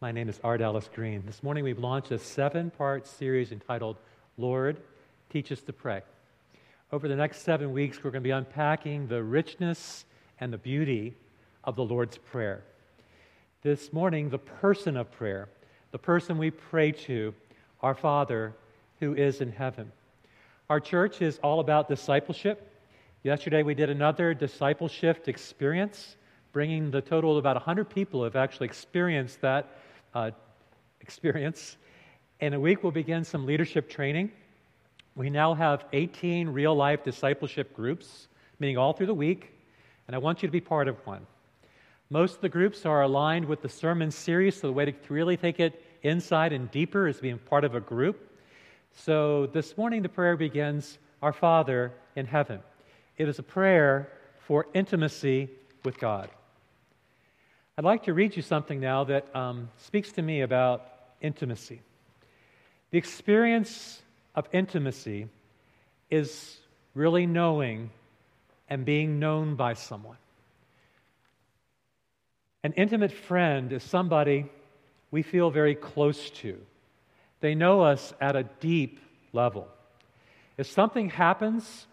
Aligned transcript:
My 0.00 0.12
name 0.12 0.28
is 0.28 0.38
Art 0.44 0.60
Ellis 0.60 0.88
Green. 0.94 1.24
This 1.26 1.42
morning 1.42 1.64
we've 1.64 1.80
launched 1.80 2.12
a 2.12 2.20
seven 2.20 2.70
part 2.70 3.04
series 3.04 3.50
entitled 3.50 3.96
Lord, 4.36 4.80
Teach 5.28 5.50
Us 5.50 5.60
to 5.62 5.72
Pray. 5.72 6.02
Over 6.92 7.08
the 7.08 7.16
next 7.16 7.42
seven 7.42 7.72
weeks, 7.72 7.96
we're 7.96 8.12
going 8.12 8.22
to 8.22 8.28
be 8.28 8.30
unpacking 8.30 9.08
the 9.08 9.24
richness 9.24 10.04
and 10.38 10.52
the 10.52 10.58
beauty 10.58 11.16
of 11.64 11.74
the 11.74 11.82
Lord's 11.82 12.16
Prayer. 12.16 12.62
This 13.62 13.92
morning, 13.92 14.30
the 14.30 14.38
person 14.38 14.96
of 14.96 15.10
prayer, 15.10 15.48
the 15.90 15.98
person 15.98 16.38
we 16.38 16.52
pray 16.52 16.92
to, 16.92 17.34
our 17.82 17.96
Father 17.96 18.54
who 19.00 19.14
is 19.14 19.40
in 19.40 19.50
heaven. 19.50 19.90
Our 20.70 20.78
church 20.78 21.22
is 21.22 21.40
all 21.42 21.58
about 21.58 21.88
discipleship. 21.88 22.72
Yesterday, 23.24 23.64
we 23.64 23.74
did 23.74 23.90
another 23.90 24.32
discipleship 24.32 25.26
experience, 25.26 26.14
bringing 26.58 26.90
the 26.90 27.00
total 27.00 27.30
of 27.30 27.36
about 27.36 27.54
100 27.54 27.88
people 27.88 28.18
who 28.18 28.24
have 28.24 28.34
actually 28.34 28.64
experienced 28.64 29.40
that 29.40 29.78
uh, 30.12 30.32
experience. 31.00 31.76
In 32.40 32.52
a 32.52 32.58
week, 32.58 32.82
we'll 32.82 32.90
begin 32.90 33.22
some 33.22 33.46
leadership 33.46 33.88
training. 33.88 34.32
We 35.14 35.30
now 35.30 35.54
have 35.54 35.84
18 35.92 36.48
real 36.48 36.74
life 36.74 37.04
discipleship 37.04 37.72
groups, 37.76 38.26
meeting 38.58 38.76
all 38.76 38.92
through 38.92 39.06
the 39.06 39.14
week, 39.14 39.52
and 40.08 40.16
I 40.16 40.18
want 40.18 40.42
you 40.42 40.48
to 40.48 40.52
be 40.52 40.60
part 40.60 40.88
of 40.88 40.96
one. 41.06 41.24
Most 42.10 42.34
of 42.34 42.40
the 42.40 42.48
groups 42.48 42.84
are 42.84 43.02
aligned 43.02 43.44
with 43.44 43.62
the 43.62 43.68
sermon 43.68 44.10
series, 44.10 44.56
so 44.56 44.66
the 44.66 44.72
way 44.72 44.84
to 44.84 44.94
really 45.08 45.36
take 45.36 45.60
it 45.60 45.80
inside 46.02 46.52
and 46.52 46.68
deeper 46.72 47.06
is 47.06 47.20
being 47.20 47.38
part 47.38 47.62
of 47.62 47.76
a 47.76 47.80
group. 47.80 48.36
So 48.92 49.46
this 49.46 49.78
morning, 49.78 50.02
the 50.02 50.08
prayer 50.08 50.36
begins 50.36 50.98
Our 51.22 51.32
Father 51.32 51.92
in 52.16 52.26
heaven. 52.26 52.58
It 53.16 53.28
is 53.28 53.38
a 53.38 53.44
prayer 53.44 54.10
for 54.40 54.66
intimacy 54.74 55.50
with 55.84 56.00
God. 56.00 56.30
I'd 57.78 57.84
like 57.84 58.02
to 58.06 58.12
read 58.12 58.34
you 58.34 58.42
something 58.42 58.80
now 58.80 59.04
that 59.04 59.36
um, 59.36 59.70
speaks 59.76 60.10
to 60.14 60.22
me 60.22 60.40
about 60.40 60.84
intimacy. 61.20 61.80
The 62.90 62.98
experience 62.98 64.02
of 64.34 64.48
intimacy 64.50 65.28
is 66.10 66.56
really 66.96 67.24
knowing 67.24 67.90
and 68.68 68.84
being 68.84 69.20
known 69.20 69.54
by 69.54 69.74
someone. 69.74 70.16
An 72.64 72.72
intimate 72.72 73.12
friend 73.12 73.72
is 73.72 73.84
somebody 73.84 74.46
we 75.12 75.22
feel 75.22 75.48
very 75.48 75.76
close 75.76 76.30
to. 76.30 76.58
They 77.38 77.54
know 77.54 77.82
us 77.82 78.12
at 78.20 78.34
a 78.34 78.42
deep 78.42 78.98
level. 79.32 79.68
If 80.56 80.66
something 80.66 81.10
happens 81.10 81.86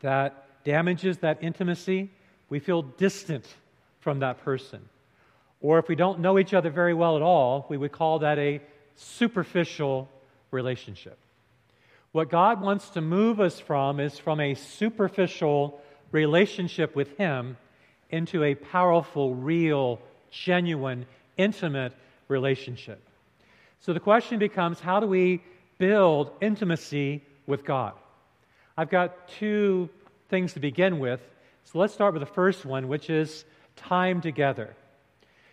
that 0.00 0.62
damages 0.62 1.16
that 1.18 1.38
intimacy, 1.42 2.10
we 2.50 2.58
feel 2.58 2.82
distant 2.82 3.46
from 4.00 4.20
that 4.20 4.44
person. 4.44 4.80
Or 5.60 5.78
if 5.78 5.88
we 5.88 5.96
don't 5.96 6.20
know 6.20 6.38
each 6.38 6.54
other 6.54 6.70
very 6.70 6.94
well 6.94 7.16
at 7.16 7.22
all, 7.22 7.66
we 7.68 7.76
would 7.76 7.92
call 7.92 8.20
that 8.20 8.38
a 8.38 8.60
superficial 8.96 10.08
relationship. 10.50 11.18
What 12.12 12.30
God 12.30 12.60
wants 12.60 12.90
to 12.90 13.00
move 13.00 13.40
us 13.40 13.60
from 13.60 14.00
is 14.00 14.18
from 14.18 14.40
a 14.40 14.54
superficial 14.54 15.80
relationship 16.10 16.96
with 16.96 17.16
Him 17.18 17.56
into 18.10 18.42
a 18.44 18.54
powerful, 18.54 19.34
real, 19.34 20.00
genuine, 20.30 21.06
intimate 21.36 21.92
relationship. 22.28 23.02
So 23.80 23.92
the 23.92 24.00
question 24.00 24.38
becomes 24.38 24.80
how 24.80 25.00
do 25.00 25.06
we 25.06 25.42
build 25.78 26.30
intimacy 26.40 27.22
with 27.46 27.64
God? 27.64 27.92
I've 28.76 28.90
got 28.90 29.28
two 29.28 29.88
things 30.28 30.54
to 30.54 30.60
begin 30.60 30.98
with. 30.98 31.20
So 31.64 31.78
let's 31.78 31.92
start 31.92 32.14
with 32.14 32.20
the 32.20 32.26
first 32.26 32.64
one, 32.64 32.88
which 32.88 33.10
is 33.10 33.44
time 33.78 34.20
together, 34.20 34.74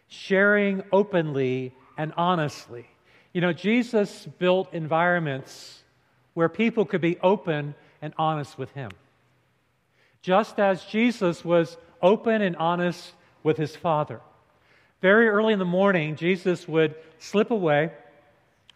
sharing 0.08 0.84
openly 0.92 1.74
and 1.98 2.14
honestly. 2.18 2.88
You 3.34 3.42
know, 3.42 3.54
Jesus 3.54 4.28
built 4.40 4.74
environments 4.74 5.84
where 6.34 6.50
people 6.50 6.86
could 6.86 7.02
be 7.02 7.18
open 7.20 7.76
and 8.02 8.14
honest 8.18 8.58
with 8.58 8.72
Him. 8.72 8.92
Just 10.22 10.60
as 10.60 10.84
Jesus 10.86 11.44
was 11.46 11.78
open 12.02 12.42
and 12.42 12.56
honest 12.58 13.14
with 13.44 13.58
His 13.58 13.76
Father. 13.76 14.22
Very 15.02 15.28
early 15.28 15.54
in 15.54 15.60
the 15.60 15.66
morning, 15.66 16.16
Jesus 16.16 16.68
would 16.68 16.96
slip 17.20 17.52
away 17.52 17.92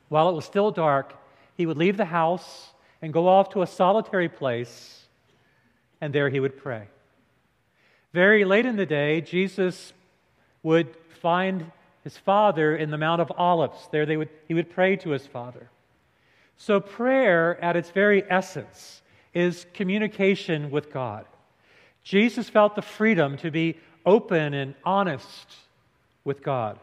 while 0.09 0.29
it 0.29 0.33
was 0.33 0.45
still 0.45 0.71
dark. 0.71 1.15
He 1.55 1.65
would 1.65 1.77
leave 1.77 1.97
the 1.97 2.05
house 2.05 2.73
and 3.01 3.13
go 3.13 3.27
off 3.27 3.49
to 3.51 3.61
a 3.61 3.67
solitary 3.67 4.29
place, 4.29 5.07
and 6.01 6.13
there 6.13 6.29
he 6.29 6.39
would 6.39 6.57
pray. 6.57 6.87
Very 8.13 8.43
late 8.45 8.65
in 8.65 8.75
the 8.75 8.85
day, 8.85 9.21
Jesus 9.21 9.93
would 10.63 10.95
find 11.21 11.71
his 12.03 12.17
father 12.17 12.75
in 12.75 12.91
the 12.91 12.97
Mount 12.97 13.21
of 13.21 13.31
Olives. 13.37 13.87
There 13.91 14.05
they 14.05 14.17
would, 14.17 14.29
he 14.47 14.53
would 14.53 14.69
pray 14.69 14.95
to 14.97 15.11
his 15.11 15.27
father. 15.27 15.69
So, 16.57 16.79
prayer, 16.79 17.63
at 17.63 17.75
its 17.75 17.89
very 17.91 18.23
essence, 18.29 19.01
is 19.33 19.65
communication 19.73 20.71
with 20.71 20.91
God. 20.91 21.25
Jesus 22.03 22.49
felt 22.49 22.75
the 22.75 22.81
freedom 22.81 23.37
to 23.37 23.51
be 23.51 23.77
open 24.05 24.53
and 24.53 24.73
honest 24.83 25.55
with 26.23 26.41
God. 26.41 26.79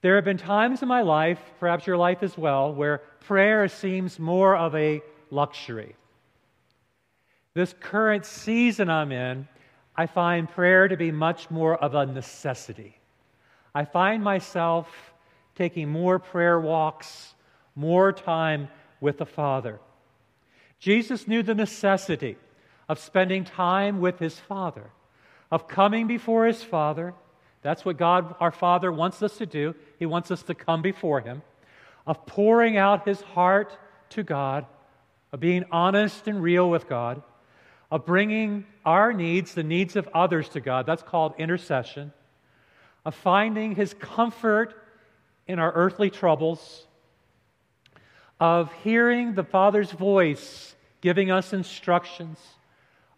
There 0.00 0.14
have 0.14 0.24
been 0.24 0.38
times 0.38 0.82
in 0.82 0.88
my 0.88 1.02
life, 1.02 1.40
perhaps 1.58 1.86
your 1.86 1.96
life 1.96 2.22
as 2.22 2.38
well, 2.38 2.72
where 2.72 2.98
prayer 3.20 3.68
seems 3.68 4.18
more 4.18 4.56
of 4.56 4.74
a 4.74 5.02
luxury. 5.30 5.94
This 7.54 7.74
current 7.80 8.24
season 8.24 8.88
I'm 8.88 9.10
in, 9.10 9.48
I 9.98 10.06
find 10.06 10.48
prayer 10.48 10.86
to 10.86 10.96
be 10.96 11.10
much 11.10 11.50
more 11.50 11.74
of 11.74 11.96
a 11.96 12.06
necessity. 12.06 13.00
I 13.74 13.84
find 13.84 14.22
myself 14.22 14.88
taking 15.56 15.88
more 15.88 16.20
prayer 16.20 16.60
walks, 16.60 17.34
more 17.74 18.12
time 18.12 18.68
with 19.00 19.18
the 19.18 19.26
Father. 19.26 19.80
Jesus 20.78 21.26
knew 21.26 21.42
the 21.42 21.56
necessity 21.56 22.36
of 22.88 23.00
spending 23.00 23.42
time 23.42 24.00
with 24.00 24.20
his 24.20 24.38
Father, 24.38 24.88
of 25.50 25.66
coming 25.66 26.06
before 26.06 26.46
his 26.46 26.62
Father. 26.62 27.12
That's 27.62 27.84
what 27.84 27.96
God, 27.96 28.36
our 28.38 28.52
Father, 28.52 28.92
wants 28.92 29.20
us 29.20 29.36
to 29.38 29.46
do. 29.46 29.74
He 29.98 30.06
wants 30.06 30.30
us 30.30 30.44
to 30.44 30.54
come 30.54 30.80
before 30.80 31.22
him, 31.22 31.42
of 32.06 32.24
pouring 32.24 32.76
out 32.76 33.08
his 33.08 33.20
heart 33.20 33.76
to 34.10 34.22
God, 34.22 34.64
of 35.32 35.40
being 35.40 35.64
honest 35.72 36.28
and 36.28 36.40
real 36.40 36.70
with 36.70 36.88
God 36.88 37.20
of 37.90 38.04
bringing 38.04 38.66
our 38.84 39.12
needs, 39.12 39.54
the 39.54 39.62
needs 39.62 39.96
of 39.96 40.08
others 40.14 40.48
to 40.50 40.60
God. 40.60 40.86
That's 40.86 41.02
called 41.02 41.34
intercession. 41.38 42.12
Of 43.04 43.14
finding 43.14 43.74
His 43.74 43.94
comfort 43.94 44.74
in 45.46 45.58
our 45.58 45.72
earthly 45.72 46.10
troubles. 46.10 46.86
Of 48.38 48.72
hearing 48.84 49.34
the 49.34 49.44
Father's 49.44 49.90
voice 49.90 50.74
giving 51.00 51.30
us 51.30 51.52
instructions 51.52 52.38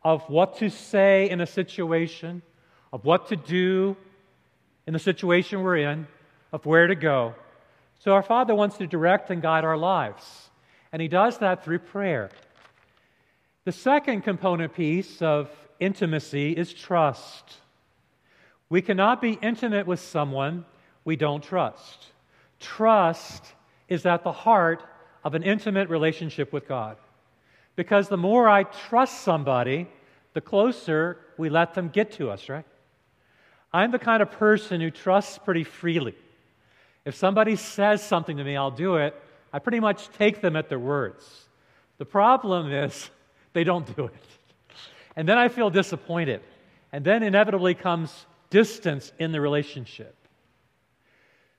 of 0.03 0.22
what 0.28 0.58
to 0.58 0.70
say 0.70 1.28
in 1.28 1.41
a 1.41 1.47
situation, 1.47 2.42
of 2.92 3.04
what 3.04 3.28
to 3.28 3.37
do 3.37 3.97
in 4.87 4.92
the 4.92 4.98
situation 4.98 5.62
we're 5.62 5.76
in, 5.76 6.06
of 6.52 6.64
where 6.66 6.87
to 6.87 6.94
go. 6.94 7.34
So 7.98 8.12
our 8.12 8.22
Father 8.22 8.54
wants 8.54 8.78
to 8.78 8.87
direct 8.87 9.31
and 9.31 9.42
guide 9.42 9.64
our 9.64 9.76
lives. 9.76 10.50
And 10.92 11.02
He 11.02 11.08
does 11.08 11.38
that 11.38 11.64
through 11.64 11.81
prayer. 11.81 12.31
The 13.70 13.76
second 13.76 14.22
component 14.22 14.75
piece 14.75 15.22
of 15.22 15.48
intimacy 15.78 16.50
is 16.50 16.75
trust. 16.75 17.58
We 18.69 18.82
cannot 18.82 19.22
be 19.22 19.38
intimate 19.41 19.86
with 19.86 20.00
someone 20.00 20.64
we 21.04 21.14
don't 21.14 21.41
trust. 21.41 22.06
Trust 22.58 23.44
is 23.88 24.06
at 24.06 24.25
the 24.25 24.32
heart 24.32 24.82
of 25.22 25.36
an 25.36 25.44
intimate 25.44 25.88
relationship 25.88 26.53
with 26.53 26.66
God. 26.66 26.97
Because 27.76 28.08
the 28.08 28.16
more 28.16 28.48
I 28.48 28.64
trust 28.64 29.20
somebody, 29.20 29.87
the 30.34 30.41
closer 30.41 31.19
we 31.38 31.48
let 31.48 31.75
them 31.75 31.91
get 31.91 32.10
to 32.14 32.28
us, 32.28 32.48
right? 32.48 32.66
I'm 33.72 33.92
the 33.92 34.00
kind 34.00 34.20
of 34.20 34.32
person 34.32 34.81
who 34.81 34.91
trusts 34.91 35.38
pretty 35.38 35.62
freely. 35.62 36.17
If 37.05 37.14
somebody 37.14 37.55
says 37.55 38.02
something 38.02 38.37
to 38.37 38.43
me, 38.43 38.56
I'll 38.56 38.72
do 38.72 38.96
it. 38.96 39.14
I 39.52 39.61
pretty 39.61 39.78
much 39.78 40.08
take 40.19 40.40
them 40.40 40.56
at 40.56 40.69
their 40.69 40.81
words. 40.81 41.46
The 41.99 42.05
problem 42.05 42.72
is, 42.72 43.11
they 43.52 43.64
don't 43.64 43.97
do 43.97 44.06
it. 44.06 44.14
And 45.17 45.29
then 45.29 45.38
I 45.38 45.49
feel 45.49 45.70
disappointed. 45.70 46.41
And 46.93 47.05
then 47.05 47.23
inevitably 47.23 47.75
comes 47.75 48.26
distance 48.49 49.12
in 49.19 49.32
the 49.32 49.41
relationship. 49.41 50.14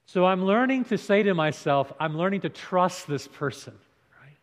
So 0.05 0.25
I'm 0.25 0.43
learning 0.43 0.85
to 0.85 0.97
say 0.97 1.23
to 1.23 1.33
myself, 1.33 1.91
I'm 1.99 2.17
learning 2.17 2.41
to 2.41 2.49
trust 2.49 3.07
this 3.07 3.27
person. 3.27 3.73
Right? 4.21 4.35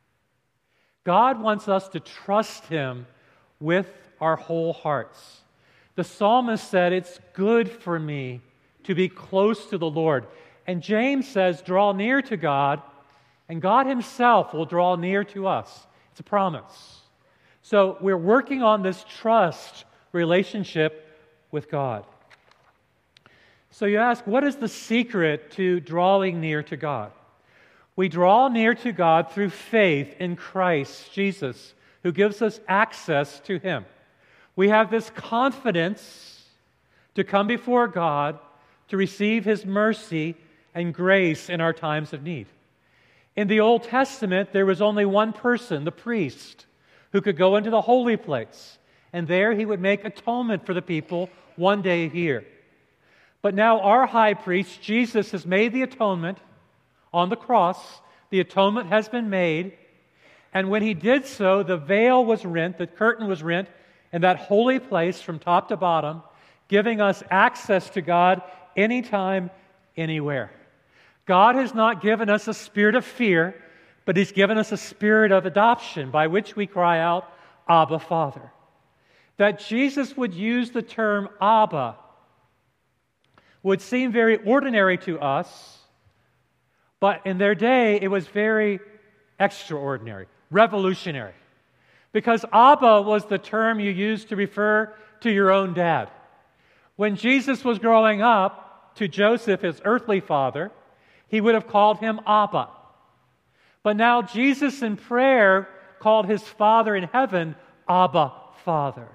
God 1.04 1.42
wants 1.42 1.68
us 1.68 1.88
to 1.90 2.00
trust 2.00 2.64
Him 2.66 3.06
with 3.60 3.90
our 4.20 4.36
whole 4.36 4.72
hearts. 4.72 5.42
The 5.94 6.04
psalmist 6.04 6.70
said, 6.70 6.92
It's 6.92 7.20
good 7.34 7.70
for 7.70 7.98
me 7.98 8.40
to 8.84 8.94
be 8.94 9.08
close 9.08 9.66
to 9.66 9.78
the 9.78 9.90
Lord. 9.90 10.26
And 10.66 10.82
James 10.82 11.28
says, 11.28 11.60
Draw 11.60 11.92
near 11.92 12.22
to 12.22 12.36
God, 12.36 12.80
and 13.48 13.60
God 13.60 13.86
Himself 13.86 14.54
will 14.54 14.64
draw 14.64 14.96
near 14.96 15.24
to 15.24 15.46
us. 15.48 15.86
It's 16.12 16.20
a 16.20 16.22
promise. 16.24 16.97
So 17.68 17.98
we're 18.00 18.16
working 18.16 18.62
on 18.62 18.80
this 18.80 19.04
trust 19.20 19.84
relationship 20.12 21.06
with 21.50 21.70
God. 21.70 22.06
So 23.70 23.84
you 23.84 23.98
ask, 23.98 24.26
what 24.26 24.42
is 24.42 24.56
the 24.56 24.68
secret 24.68 25.50
to 25.50 25.78
drawing 25.78 26.40
near 26.40 26.62
to 26.62 26.78
God? 26.78 27.12
We 27.94 28.08
draw 28.08 28.48
near 28.48 28.74
to 28.76 28.92
God 28.92 29.32
through 29.32 29.50
faith 29.50 30.16
in 30.18 30.34
Christ 30.34 31.12
Jesus, 31.12 31.74
who 32.02 32.10
gives 32.10 32.40
us 32.40 32.58
access 32.68 33.38
to 33.40 33.58
Him. 33.58 33.84
We 34.56 34.70
have 34.70 34.90
this 34.90 35.10
confidence 35.10 36.46
to 37.16 37.22
come 37.22 37.48
before 37.48 37.86
God 37.86 38.38
to 38.88 38.96
receive 38.96 39.44
His 39.44 39.66
mercy 39.66 40.36
and 40.74 40.94
grace 40.94 41.50
in 41.50 41.60
our 41.60 41.74
times 41.74 42.14
of 42.14 42.22
need. 42.22 42.46
In 43.36 43.46
the 43.46 43.60
Old 43.60 43.82
Testament, 43.82 44.54
there 44.54 44.64
was 44.64 44.80
only 44.80 45.04
one 45.04 45.34
person, 45.34 45.84
the 45.84 45.92
priest, 45.92 46.64
who 47.12 47.20
could 47.20 47.36
go 47.36 47.56
into 47.56 47.70
the 47.70 47.80
holy 47.80 48.16
place, 48.16 48.78
and 49.12 49.26
there 49.26 49.54
he 49.54 49.64
would 49.64 49.80
make 49.80 50.04
atonement 50.04 50.66
for 50.66 50.74
the 50.74 50.82
people 50.82 51.30
one 51.56 51.82
day 51.82 52.04
a 52.04 52.10
year. 52.10 52.44
But 53.40 53.54
now 53.54 53.80
our 53.80 54.06
high 54.06 54.34
priest, 54.34 54.82
Jesus, 54.82 55.30
has 55.30 55.46
made 55.46 55.72
the 55.72 55.82
atonement 55.82 56.38
on 57.12 57.28
the 57.28 57.36
cross. 57.36 57.78
The 58.30 58.40
atonement 58.40 58.88
has 58.88 59.08
been 59.08 59.30
made. 59.30 59.72
And 60.52 60.70
when 60.70 60.82
he 60.82 60.94
did 60.94 61.26
so, 61.26 61.62
the 61.62 61.76
veil 61.76 62.24
was 62.24 62.44
rent, 62.44 62.78
the 62.78 62.86
curtain 62.86 63.28
was 63.28 63.42
rent 63.42 63.68
in 64.12 64.22
that 64.22 64.38
holy 64.38 64.78
place 64.78 65.20
from 65.20 65.38
top 65.38 65.68
to 65.68 65.76
bottom, 65.76 66.22
giving 66.68 67.00
us 67.00 67.22
access 67.30 67.90
to 67.90 68.00
God 68.00 68.42
anytime, 68.76 69.50
anywhere. 69.96 70.50
God 71.26 71.54
has 71.56 71.74
not 71.74 72.00
given 72.00 72.30
us 72.30 72.48
a 72.48 72.54
spirit 72.54 72.94
of 72.94 73.04
fear, 73.04 73.54
but 74.08 74.16
He's 74.16 74.32
given 74.32 74.56
us 74.56 74.72
a 74.72 74.78
spirit 74.78 75.32
of 75.32 75.44
adoption 75.44 76.10
by 76.10 76.28
which 76.28 76.56
we 76.56 76.66
cry 76.66 76.98
out, 76.98 77.30
Abba, 77.68 77.98
Father. 77.98 78.50
That 79.36 79.60
Jesus 79.60 80.16
would 80.16 80.32
use 80.32 80.70
the 80.70 80.80
term 80.80 81.28
Abba 81.42 81.94
would 83.62 83.82
seem 83.82 84.10
very 84.10 84.38
ordinary 84.38 84.96
to 84.96 85.20
us, 85.20 85.76
but 87.00 87.26
in 87.26 87.36
their 87.36 87.54
day 87.54 88.00
it 88.00 88.08
was 88.08 88.26
very 88.26 88.80
extraordinary, 89.38 90.26
revolutionary. 90.50 91.34
Because 92.10 92.46
Abba 92.50 93.02
was 93.02 93.26
the 93.26 93.36
term 93.36 93.78
you 93.78 93.90
used 93.90 94.30
to 94.30 94.36
refer 94.36 94.94
to 95.20 95.30
your 95.30 95.50
own 95.50 95.74
dad. 95.74 96.08
When 96.96 97.14
Jesus 97.14 97.62
was 97.62 97.78
growing 97.78 98.22
up 98.22 98.94
to 98.94 99.06
Joseph, 99.06 99.60
his 99.60 99.82
earthly 99.84 100.20
father, 100.20 100.72
he 101.28 101.42
would 101.42 101.54
have 101.54 101.68
called 101.68 101.98
him 101.98 102.20
Abba. 102.26 102.70
But 103.88 103.96
now 103.96 104.20
Jesus 104.20 104.82
in 104.82 104.98
prayer 104.98 105.66
called 105.98 106.26
his 106.26 106.42
Father 106.42 106.94
in 106.94 107.04
heaven 107.04 107.56
Abba, 107.88 108.34
Father. 108.62 109.08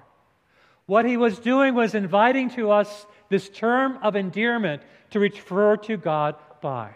What 0.86 1.04
he 1.04 1.16
was 1.16 1.38
doing 1.38 1.76
was 1.76 1.94
inviting 1.94 2.50
to 2.56 2.72
us 2.72 3.06
this 3.28 3.48
term 3.48 4.00
of 4.02 4.16
endearment 4.16 4.82
to 5.10 5.20
refer 5.20 5.76
to 5.76 5.96
God 5.96 6.34
by. 6.60 6.90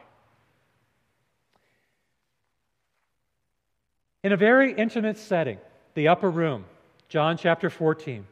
In 4.25 4.33
a 4.33 4.37
very 4.37 4.73
intimate 4.73 5.17
setting, 5.17 5.59
the 5.95 6.09
upper 6.09 6.31
room, 6.31 6.65
John 7.09 7.37
chapter 7.37 7.71
14, 7.71 8.27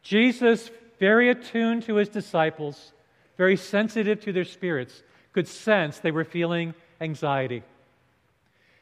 Jesus, 0.00 0.70
very 0.98 1.28
attuned 1.28 1.82
to 1.82 1.96
his 1.96 2.08
disciples, 2.08 2.94
very 3.36 3.58
sensitive 3.58 4.22
to 4.22 4.32
their 4.32 4.46
spirits, 4.46 5.02
could 5.34 5.46
sense 5.46 5.98
they 5.98 6.10
were 6.10 6.24
feeling 6.24 6.72
anxiety. 7.02 7.62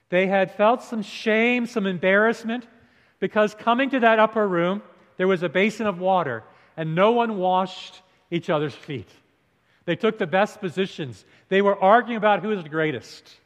They 0.08 0.26
had 0.26 0.52
felt 0.52 0.82
some 0.82 1.02
shame, 1.02 1.66
some 1.66 1.86
embarrassment, 1.86 2.66
because 3.18 3.54
coming 3.54 3.90
to 3.90 4.00
that 4.00 4.18
upper 4.18 4.46
room, 4.46 4.82
there 5.16 5.26
was 5.26 5.42
a 5.42 5.48
basin 5.48 5.86
of 5.86 5.98
water, 5.98 6.44
and 6.76 6.94
no 6.94 7.12
one 7.12 7.38
washed 7.38 8.02
each 8.30 8.50
other's 8.50 8.74
feet. 8.74 9.08
They 9.84 9.96
took 9.96 10.18
the 10.18 10.26
best 10.26 10.60
positions. 10.60 11.24
They 11.48 11.62
were 11.62 11.80
arguing 11.80 12.16
about 12.16 12.42
who 12.42 12.48
was 12.48 12.62
the 12.62 12.68
greatest. 12.68 13.36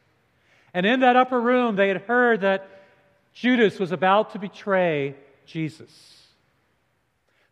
And 0.73 0.87
in 0.87 1.01
that 1.01 1.17
upper 1.17 1.41
room, 1.41 1.77
they 1.77 1.89
had 1.89 2.03
heard 2.03 2.43
that 2.43 2.69
Judas 3.33 3.79
was 3.79 3.93
about 3.93 4.33
to 4.33 4.39
betray 4.39 5.15
Jesus. 5.47 6.27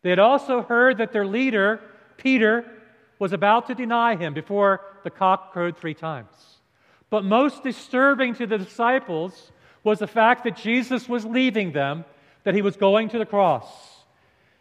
They 0.02 0.10
had 0.10 0.18
also 0.18 0.62
heard 0.62 0.98
that 0.98 1.12
their 1.12 1.26
leader, 1.26 1.80
Peter, 2.16 2.64
was 3.18 3.32
about 3.32 3.66
to 3.66 3.74
deny 3.74 4.16
him 4.16 4.34
before 4.34 4.80
the 5.02 5.10
cock 5.10 5.52
crowed 5.52 5.76
three 5.76 5.94
times. 5.94 6.57
But 7.10 7.24
most 7.24 7.62
disturbing 7.62 8.34
to 8.34 8.46
the 8.46 8.58
disciples 8.58 9.52
was 9.82 9.98
the 9.98 10.06
fact 10.06 10.44
that 10.44 10.56
Jesus 10.56 11.08
was 11.08 11.24
leaving 11.24 11.72
them, 11.72 12.04
that 12.44 12.54
he 12.54 12.62
was 12.62 12.76
going 12.76 13.08
to 13.10 13.18
the 13.18 13.26
cross. 13.26 13.66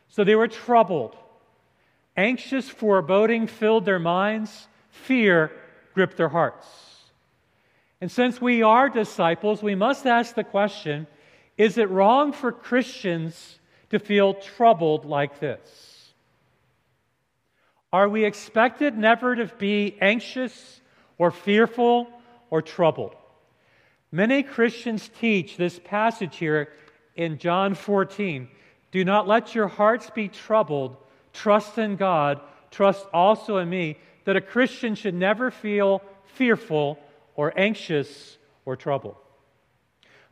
So 0.10 0.24
they 0.24 0.36
were 0.36 0.48
troubled. 0.48 1.16
Anxious 2.16 2.70
foreboding 2.70 3.48
filled 3.48 3.86
their 3.86 4.00
minds, 4.00 4.68
fear 4.90 5.52
gripped 5.94 6.18
their 6.18 6.30
hearts. 6.30 6.66
And 8.00 8.12
since 8.12 8.40
we 8.40 8.62
are 8.64 8.90
disciples, 8.90 9.62
we 9.62 9.76
must 9.76 10.06
ask 10.06 10.36
the 10.36 10.44
question 10.44 11.08
is 11.58 11.80
it 11.80 11.90
wrong 11.90 12.34
for 12.34 12.52
Christians 12.52 13.60
to 13.90 13.98
feel 13.98 14.36
troubled 14.36 15.06
like 15.06 15.40
this? 15.40 16.14
Are 17.92 18.08
we 18.08 18.26
expected 18.26 18.96
never 18.98 19.36
to 19.36 19.46
be 19.58 19.98
anxious 20.00 20.82
or 21.18 21.32
fearful 21.32 22.08
or 22.50 22.62
troubled? 22.62 23.16
Many 24.12 24.44
Christians 24.44 25.10
teach 25.20 25.58
this 25.58 25.80
passage 25.84 26.38
here 26.38 26.70
in 27.16 27.38
John 27.38 27.76
14 27.76 28.48
do 28.92 29.04
not 29.04 29.28
let 29.28 29.54
your 29.54 29.68
hearts 29.68 30.10
be 30.10 30.30
troubled 30.30 30.96
trust 31.34 31.78
in 31.78 31.96
God, 31.96 32.42
trust 32.72 33.06
also 33.14 33.58
in 33.58 33.70
me, 33.70 33.98
that 34.26 34.36
a 34.36 34.42
Christian 34.42 34.96
should 34.96 35.14
never 35.14 35.52
feel 35.52 36.02
fearful 36.34 36.98
or 37.36 37.54
anxious 37.58 38.38
or 38.66 38.76
troubled. 38.76 39.16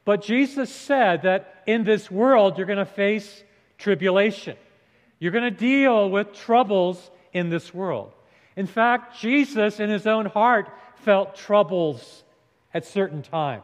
But 0.03 0.23
Jesus 0.23 0.73
said 0.73 1.23
that 1.23 1.63
in 1.68 1.83
this 1.83 2.09
world 2.09 2.57
you're 2.57 2.68
going 2.68 2.79
to 2.79 2.85
face 2.85 3.44
tribulation. 3.77 4.57
You're 5.19 5.31
going 5.31 5.44
to 5.44 5.51
deal 5.51 6.09
with 6.09 6.33
troubles 6.33 7.11
in 7.33 7.50
this 7.50 7.73
world. 7.73 8.11
In 8.56 8.68
fact, 8.68 9.19
Jesus 9.19 9.79
in 9.79 9.89
his 9.89 10.07
own 10.07 10.25
heart 10.25 10.69
felt 11.06 11.36
troubles 11.36 12.24
at 12.74 12.86
certain 12.86 13.22
times. 13.22 13.63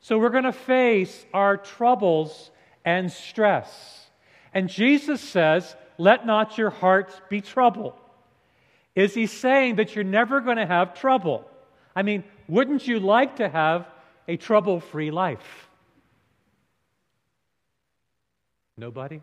So 0.00 0.18
we're 0.18 0.30
going 0.30 0.44
to 0.44 0.52
face 0.52 1.26
our 1.32 1.56
troubles 1.56 2.50
and 2.84 3.12
stress. 3.12 4.10
And 4.52 4.68
Jesus 4.68 5.20
says 5.20 5.76
let 5.98 6.24
not 6.24 6.56
your 6.56 6.70
hearts 6.70 7.20
be 7.28 7.40
troubled. 7.40 7.94
Is 8.94 9.14
he 9.14 9.26
saying 9.26 9.76
that 9.76 9.94
you're 9.94 10.04
never 10.04 10.40
going 10.40 10.56
to 10.56 10.66
have 10.66 10.94
trouble? 10.94 11.44
I 11.94 12.02
mean, 12.02 12.24
wouldn't 12.48 12.86
you 12.86 13.00
like 13.00 13.36
to 13.36 13.48
have 13.48 13.86
a 14.26 14.36
trouble 14.36 14.80
free 14.80 15.10
life? 15.10 15.68
Nobody? 18.76 19.20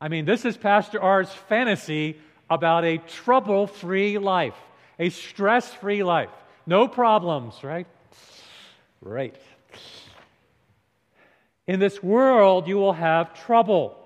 I 0.00 0.08
mean, 0.08 0.24
this 0.24 0.44
is 0.44 0.56
Pastor 0.56 1.00
Art's 1.00 1.32
fantasy 1.32 2.18
about 2.50 2.84
a 2.84 2.98
trouble 2.98 3.66
free 3.66 4.18
life, 4.18 4.56
a 4.98 5.10
stress 5.10 5.72
free 5.74 6.02
life. 6.02 6.30
No 6.66 6.88
problems, 6.88 7.62
right? 7.62 7.86
Right. 9.00 9.36
In 11.66 11.80
this 11.80 12.02
world, 12.02 12.66
you 12.66 12.76
will 12.76 12.94
have 12.94 13.34
trouble. 13.44 13.96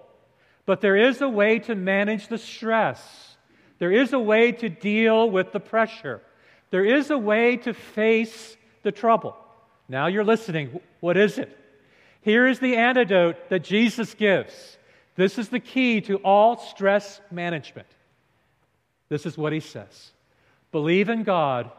But 0.66 0.80
there 0.80 0.96
is 0.96 1.20
a 1.20 1.28
way 1.28 1.58
to 1.61 1.75
manage 1.75 2.28
the 2.28 2.38
stress. 2.38 3.37
There 3.78 3.92
is 3.92 4.12
a 4.12 4.18
way 4.18 4.52
to 4.52 4.68
deal 4.68 5.30
with 5.30 5.52
the 5.52 5.61
pressure. 5.61 6.20
There 6.70 6.84
is 6.84 7.11
a 7.11 7.18
way 7.18 7.56
to 7.58 7.75
face 7.75 8.56
the 8.82 8.92
trouble. 8.92 9.37
Now 9.88 10.06
you're 10.06 10.25
listening. 10.25 10.80
What 11.00 11.16
is 11.16 11.38
it? 11.38 11.56
Here 12.20 12.46
is 12.46 12.61
the 12.61 12.76
antidote 12.76 13.49
that 13.50 13.64
Jesus 13.64 14.14
gives. 14.14 14.78
This 15.16 15.38
is 15.38 15.49
the 15.49 15.61
key 15.61 16.00
to 16.02 16.16
all 16.18 16.56
stress 16.56 17.20
management. 17.30 17.88
This 19.08 19.26
is 19.26 19.37
what 19.37 19.52
he 19.52 19.61
says 19.61 20.12
Believe 20.72 21.10
in 21.10 21.22
God, 21.22 21.70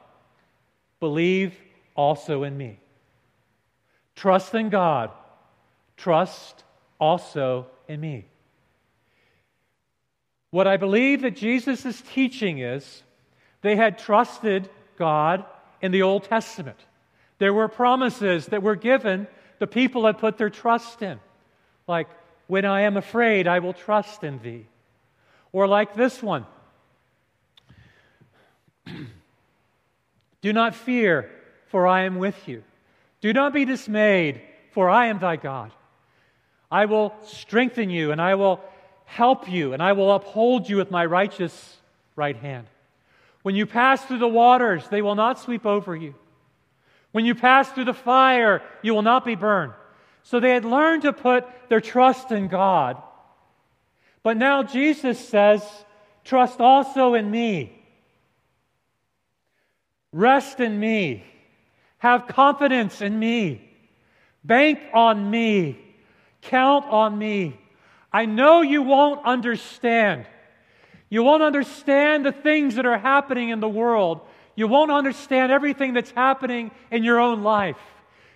believe 1.00 1.53
also 1.95 2.43
in 2.43 2.55
me. 2.55 2.79
Trust 4.15 4.53
in 4.53 4.69
God, 4.69 5.09
trust 5.97 6.63
also 7.00 7.67
in 7.88 8.00
me. 8.00 8.25
What 10.51 10.67
I 10.67 10.77
believe 10.77 11.23
that 11.23 11.35
Jesus 11.35 11.83
is 11.85 12.00
teaching 12.13 12.59
is 12.59 13.01
they 13.63 13.75
had 13.75 13.97
trusted 13.97 14.69
God 14.97 15.43
in 15.81 15.91
the 15.91 16.03
Old 16.03 16.25
Testament. 16.25 16.77
There 17.39 17.53
were 17.53 17.67
promises 17.67 18.45
that 18.47 18.62
were 18.62 18.75
given, 18.75 19.27
the 19.57 19.65
people 19.65 20.05
had 20.05 20.19
put 20.19 20.38
their 20.38 20.51
trust 20.51 21.01
in. 21.01 21.19
Like, 21.88 22.07
when 22.45 22.65
I 22.65 22.81
am 22.81 22.97
afraid, 22.97 23.47
I 23.47 23.59
will 23.59 23.73
trust 23.73 24.23
in 24.23 24.39
thee. 24.39 24.67
Or 25.51 25.67
like 25.67 25.95
this 25.95 26.21
one 26.21 26.45
Do 30.42 30.54
not 30.54 30.75
fear, 30.75 31.30
for 31.68 31.88
I 31.88 32.04
am 32.04 32.18
with 32.18 32.48
you. 32.48 32.63
Do 33.22 33.32
not 33.34 33.54
be 33.54 33.66
dismayed, 33.66 34.42
for 34.72 34.90
I 34.90 35.08
am 35.08 35.20
thy 35.20 35.38
God. 35.38 35.72
I 36.70 36.86
will 36.86 37.13
strengthen 37.25 37.90
you, 37.90 38.12
and 38.12 38.22
I 38.22 38.36
will 38.36 38.60
help 39.06 39.50
you, 39.50 39.74
and 39.74 39.82
I 39.82 39.94
will 39.94 40.12
uphold 40.12 40.68
you 40.68 40.78
with 40.78 40.92
my 40.92 41.06
righteous 41.06 41.78
right 42.16 42.36
hand. 42.36 42.68
When 43.44 43.56
you 43.56 43.66
pass 43.66 44.04
through 44.04 44.20
the 44.20 44.28
waters, 44.28 44.88
they 44.90 45.02
will 45.02 45.16
not 45.16 45.40
sweep 45.40 45.66
over 45.66 45.96
you. 45.96 46.16
When 47.12 47.25
you 47.25 47.36
pass 47.36 47.70
through 47.70 47.86
the 47.86 47.94
fire, 47.94 48.62
you 48.82 48.94
will 48.94 49.04
not 49.04 49.24
be 49.24 49.36
burned. 49.36 49.74
So 50.24 50.40
they 50.40 50.52
had 50.52 50.66
learned 50.66 51.04
to 51.04 51.13
put 51.13 51.46
their 51.70 51.82
trust 51.82 52.32
in 52.32 52.48
God. 52.48 53.02
But 54.24 54.38
now 54.38 54.63
Jesus 54.63 55.20
says, 55.20 55.62
Trust 56.24 56.62
also 56.62 57.13
in 57.13 57.30
me. 57.30 57.83
Rest 60.13 60.60
in 60.60 60.79
me. 60.79 61.25
Have 61.98 62.27
confidence 62.27 63.01
in 63.01 63.17
me. 63.17 63.70
Bank 64.43 64.79
on 64.93 65.29
me. 65.29 65.79
Count 66.41 66.86
on 66.86 67.17
me. 67.17 67.60
I 68.12 68.25
know 68.25 68.62
you 68.62 68.84
won't 68.84 69.25
understand. 69.25 70.25
You 71.10 71.24
won't 71.24 71.43
understand 71.43 72.25
the 72.25 72.32
things 72.32 72.75
that 72.75 72.86
are 72.86 72.98
happening 72.98 73.50
in 73.50 73.60
the 73.60 73.70
world. 73.70 74.22
You 74.55 74.67
won't 74.67 74.91
understand 74.91 75.51
everything 75.51 75.93
that's 75.93 76.12
happening 76.12 76.72
in 76.91 77.03
your 77.03 77.20
own 77.20 77.43
life. 77.43 77.77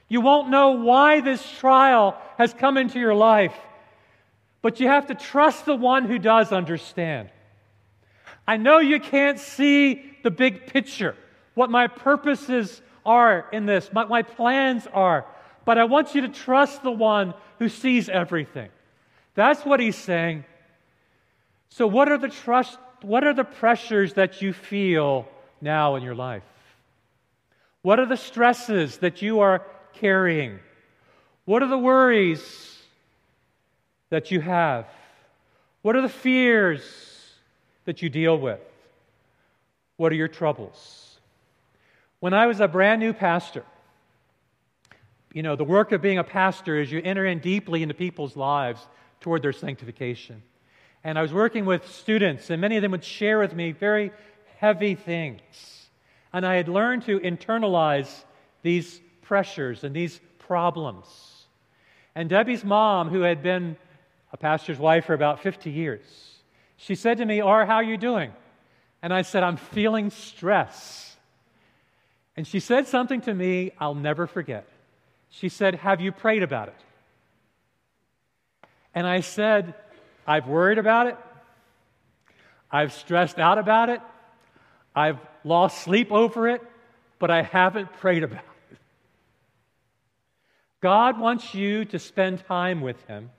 You 0.07 0.21
won't 0.21 0.49
know 0.49 0.71
why 0.71 1.21
this 1.21 1.47
trial 1.59 2.17
has 2.37 2.53
come 2.53 2.77
into 2.77 2.99
your 2.99 3.13
life. 3.13 3.53
But 4.61 4.79
you 4.79 4.87
have 4.87 5.07
to 5.07 5.15
trust 5.15 5.65
the 5.65 5.75
one 5.75 6.05
who 6.05 6.17
does 6.17 6.51
understand. 6.51 7.29
I 8.47 8.57
know 8.57 8.79
you 8.79 8.99
can't 8.99 9.39
see 9.39 10.17
the 10.23 10.31
big 10.31 10.67
picture, 10.67 11.15
what 11.57 11.71
my 11.71 11.87
purposes 11.87 12.81
are 13.03 13.47
in 13.51 13.65
this, 13.65 13.89
what 13.91 14.09
my 14.09 14.21
plans 14.21 14.87
are, 14.93 15.25
but 15.65 15.79
I 15.79 15.85
want 15.85 16.13
you 16.13 16.21
to 16.21 16.29
trust 16.29 16.83
the 16.83 16.91
one 16.91 17.33
who 17.57 17.67
sees 17.67 18.09
everything. 18.09 18.69
That's 19.33 19.65
what 19.65 19.79
he's 19.79 19.95
saying. 19.95 20.45
So, 21.69 21.87
what 21.87 22.09
are 22.09 22.17
the 22.19 22.29
trust? 22.29 22.77
What 23.01 23.23
are 23.23 23.33
the 23.33 23.43
pressures 23.43 24.13
that 24.13 24.41
you 24.41 24.53
feel 24.53 25.27
now 25.59 25.95
in 25.95 26.03
your 26.03 26.13
life? 26.15 26.43
What 27.81 27.99
are 27.99 28.05
the 28.05 28.17
stresses 28.17 28.97
that 28.97 29.23
you 29.23 29.39
are 29.39 29.65
carrying? 29.93 30.59
What 31.45 31.63
are 31.63 31.69
the 31.69 31.77
worries 31.77 32.77
that 34.09 34.29
you 34.29 34.41
have? 34.41 34.85
What 35.81 35.95
are 35.95 36.01
the 36.01 36.09
fears 36.09 36.83
that 37.85 38.03
you 38.03 38.09
deal 38.09 38.37
with? 38.37 38.59
What 39.95 40.11
are 40.11 40.15
your 40.15 40.27
troubles? 40.27 41.06
When 42.19 42.33
I 42.33 42.47
was 42.47 42.59
a 42.59 42.67
brand 42.67 42.99
new 42.99 43.13
pastor, 43.13 43.63
you 45.33 45.43
know, 45.43 45.55
the 45.55 45.63
work 45.63 45.91
of 45.91 46.01
being 46.01 46.17
a 46.17 46.23
pastor 46.23 46.79
is 46.79 46.91
you 46.91 47.01
enter 47.03 47.25
in 47.25 47.39
deeply 47.39 47.83
into 47.83 47.93
people's 47.93 48.35
lives 48.35 48.85
toward 49.19 49.41
their 49.41 49.53
sanctification. 49.53 50.41
And 51.03 51.19
I 51.19 51.21
was 51.21 51.31
working 51.31 51.65
with 51.65 51.87
students, 51.87 52.49
and 52.49 52.59
many 52.59 52.75
of 52.75 52.81
them 52.81 52.91
would 52.91 53.03
share 53.03 53.39
with 53.39 53.53
me 53.53 53.71
very 53.71 54.11
heavy 54.57 54.95
things. 54.95 55.41
And 56.33 56.45
I 56.45 56.55
had 56.55 56.67
learned 56.67 57.03
to 57.05 57.19
internalize 57.19 58.23
these 58.63 58.99
pressures 59.21 59.83
and 59.83 59.95
these 59.95 60.19
problems. 60.39 61.05
And 62.15 62.29
Debbie's 62.29 62.63
mom, 62.63 63.09
who 63.09 63.21
had 63.21 63.43
been 63.43 63.77
a 64.33 64.37
pastor's 64.37 64.79
wife 64.79 65.05
for 65.05 65.13
about 65.13 65.41
50 65.41 65.69
years, 65.69 66.01
she 66.77 66.95
said 66.95 67.19
to 67.19 67.25
me, 67.25 67.41
Art, 67.41 67.67
how 67.67 67.75
are 67.75 67.83
you 67.83 67.97
doing? 67.97 68.31
And 69.01 69.13
I 69.13 69.21
said, 69.21 69.43
I'm 69.43 69.57
feeling 69.57 70.09
stress. 70.09 71.16
And 72.37 72.47
she 72.47 72.59
said 72.59 72.87
something 72.87 73.21
to 73.21 73.33
me 73.33 73.71
I'll 73.79 73.95
never 73.95 74.27
forget. 74.27 74.67
She 75.29 75.49
said, 75.49 75.75
Have 75.75 75.99
you 75.99 76.11
prayed 76.11 76.43
about 76.43 76.69
it? 76.69 76.75
And 78.93 79.05
I 79.05 79.21
said, 79.21 79.73
I've 80.25 80.47
worried 80.47 80.77
about 80.77 81.07
it. 81.07 81.17
I've 82.71 82.93
stressed 82.93 83.39
out 83.39 83.57
about 83.57 83.89
it. 83.89 84.01
I've 84.95 85.19
lost 85.43 85.83
sleep 85.83 86.11
over 86.11 86.47
it, 86.47 86.61
but 87.19 87.31
I 87.31 87.41
haven't 87.41 87.93
prayed 87.93 88.23
about 88.23 88.43
it. 88.71 88.77
God 90.79 91.19
wants 91.19 91.55
you 91.55 91.85
to 91.85 91.99
spend 91.99 92.45
time 92.45 92.81
with 92.81 93.01
Him. 93.07 93.31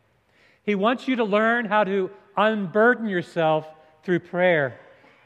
He 0.65 0.75
wants 0.75 1.07
you 1.07 1.17
to 1.17 1.25
learn 1.25 1.67
how 1.67 1.85
to 1.85 2.11
unburden 2.37 3.09
yourself 3.09 3.67
through 4.03 4.21
prayer, 4.21 4.79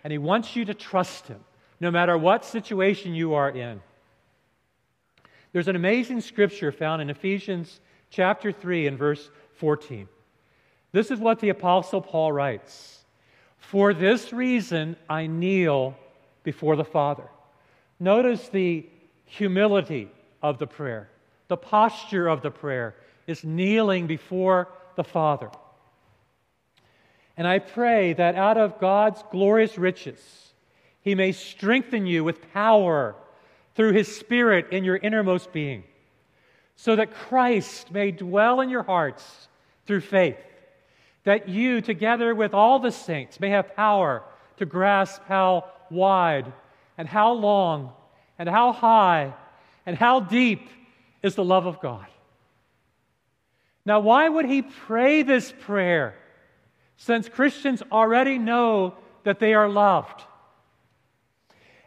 and 0.04 0.12
He 0.12 0.18
wants 0.18 0.56
you 0.56 0.64
to 0.66 0.74
trust 0.74 1.28
Him 1.28 1.42
no 1.82 1.90
matter 1.90 2.16
what 2.16 2.44
situation 2.44 3.12
you 3.12 3.34
are 3.34 3.50
in. 3.50 3.82
There's 5.52 5.66
an 5.66 5.74
amazing 5.74 6.20
scripture 6.20 6.70
found 6.70 7.02
in 7.02 7.10
Ephesians 7.10 7.80
chapter 8.08 8.52
3 8.52 8.86
and 8.86 8.96
verse 8.96 9.28
14. 9.56 10.08
This 10.92 11.10
is 11.10 11.18
what 11.18 11.40
the 11.40 11.48
Apostle 11.48 12.00
Paul 12.00 12.30
writes 12.30 13.04
For 13.58 13.92
this 13.92 14.32
reason 14.32 14.94
I 15.10 15.26
kneel 15.26 15.96
before 16.44 16.76
the 16.76 16.84
Father. 16.84 17.28
Notice 17.98 18.48
the 18.48 18.86
humility 19.24 20.08
of 20.40 20.58
the 20.58 20.68
prayer. 20.68 21.10
The 21.48 21.56
posture 21.56 22.28
of 22.28 22.42
the 22.42 22.52
prayer 22.52 22.94
is 23.26 23.42
kneeling 23.42 24.06
before 24.06 24.68
the 24.94 25.04
Father. 25.04 25.50
And 27.36 27.48
I 27.48 27.58
pray 27.58 28.12
that 28.12 28.36
out 28.36 28.56
of 28.56 28.78
God's 28.78 29.24
glorious 29.32 29.76
riches, 29.76 30.51
He 31.02 31.14
may 31.14 31.32
strengthen 31.32 32.06
you 32.06 32.24
with 32.24 32.52
power 32.52 33.14
through 33.74 33.92
His 33.92 34.14
Spirit 34.16 34.68
in 34.70 34.84
your 34.84 34.96
innermost 34.96 35.52
being, 35.52 35.84
so 36.76 36.96
that 36.96 37.14
Christ 37.14 37.90
may 37.90 38.10
dwell 38.10 38.60
in 38.60 38.70
your 38.70 38.82
hearts 38.82 39.48
through 39.86 40.00
faith, 40.00 40.38
that 41.24 41.48
you, 41.48 41.80
together 41.80 42.34
with 42.34 42.54
all 42.54 42.78
the 42.78 42.92
saints, 42.92 43.40
may 43.40 43.50
have 43.50 43.76
power 43.76 44.22
to 44.58 44.66
grasp 44.66 45.22
how 45.26 45.66
wide 45.90 46.52
and 46.96 47.08
how 47.08 47.32
long 47.32 47.92
and 48.38 48.48
how 48.48 48.72
high 48.72 49.34
and 49.84 49.96
how 49.96 50.20
deep 50.20 50.68
is 51.22 51.34
the 51.34 51.44
love 51.44 51.66
of 51.66 51.80
God. 51.80 52.06
Now, 53.84 54.00
why 54.00 54.28
would 54.28 54.44
he 54.44 54.62
pray 54.62 55.22
this 55.22 55.52
prayer 55.62 56.14
since 56.96 57.28
Christians 57.28 57.82
already 57.90 58.38
know 58.38 58.94
that 59.24 59.40
they 59.40 59.54
are 59.54 59.68
loved? 59.68 60.22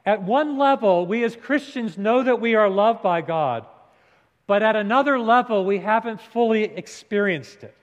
At 0.06 0.22
one 0.22 0.58
level, 0.58 1.08
we 1.08 1.24
as 1.24 1.36
Christians 1.36 1.98
know 1.98 2.22
that 2.22 2.40
we 2.40 2.54
are 2.54 2.70
loved 2.70 3.02
by 3.02 3.22
God, 3.22 3.66
but 4.46 4.62
at 4.62 4.76
another 4.76 5.18
level, 5.18 5.66
we 5.66 5.80
haven't 5.80 6.22
fully 6.22 6.64
experienced 6.64 7.64
it. 7.64 7.76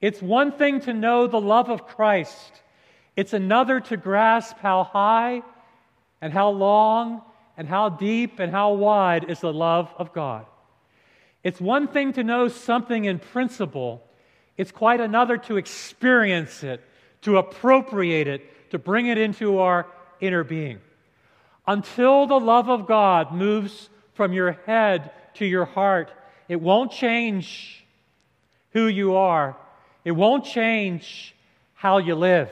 It's 0.00 0.20
one 0.20 0.52
thing 0.52 0.80
to 0.80 0.92
know 0.92 1.26
the 1.26 1.40
love 1.40 1.70
of 1.70 1.86
Christ, 1.86 2.62
it's 3.14 3.32
another 3.32 3.80
to 3.80 3.96
grasp 3.96 4.58
how 4.58 4.84
high 4.84 5.42
and 6.20 6.32
how 6.32 6.50
long 6.50 7.22
and 7.56 7.68
how 7.68 7.88
deep 7.88 8.38
and 8.40 8.50
how 8.50 8.72
wide 8.72 9.30
is 9.30 9.40
the 9.40 9.52
love 9.52 9.92
of 9.96 10.12
God. 10.12 10.44
It's 11.42 11.60
one 11.60 11.88
thing 11.88 12.12
to 12.14 12.24
know 12.24 12.48
something 12.48 13.04
in 13.04 13.20
principle, 13.20 14.02
it's 14.56 14.72
quite 14.72 15.00
another 15.00 15.38
to 15.38 15.56
experience 15.56 16.64
it, 16.64 16.82
to 17.22 17.38
appropriate 17.38 18.26
it, 18.26 18.70
to 18.70 18.78
bring 18.78 19.06
it 19.06 19.16
into 19.16 19.58
our 19.60 19.86
inner 20.20 20.42
being. 20.42 20.80
Until 21.66 22.26
the 22.26 22.38
love 22.38 22.68
of 22.68 22.86
God 22.86 23.32
moves 23.32 23.88
from 24.14 24.32
your 24.32 24.52
head 24.66 25.10
to 25.34 25.44
your 25.44 25.64
heart, 25.64 26.10
it 26.48 26.60
won't 26.60 26.92
change 26.92 27.84
who 28.70 28.86
you 28.86 29.16
are, 29.16 29.56
it 30.04 30.12
won't 30.12 30.44
change 30.44 31.34
how 31.74 31.98
you 31.98 32.14
live. 32.14 32.50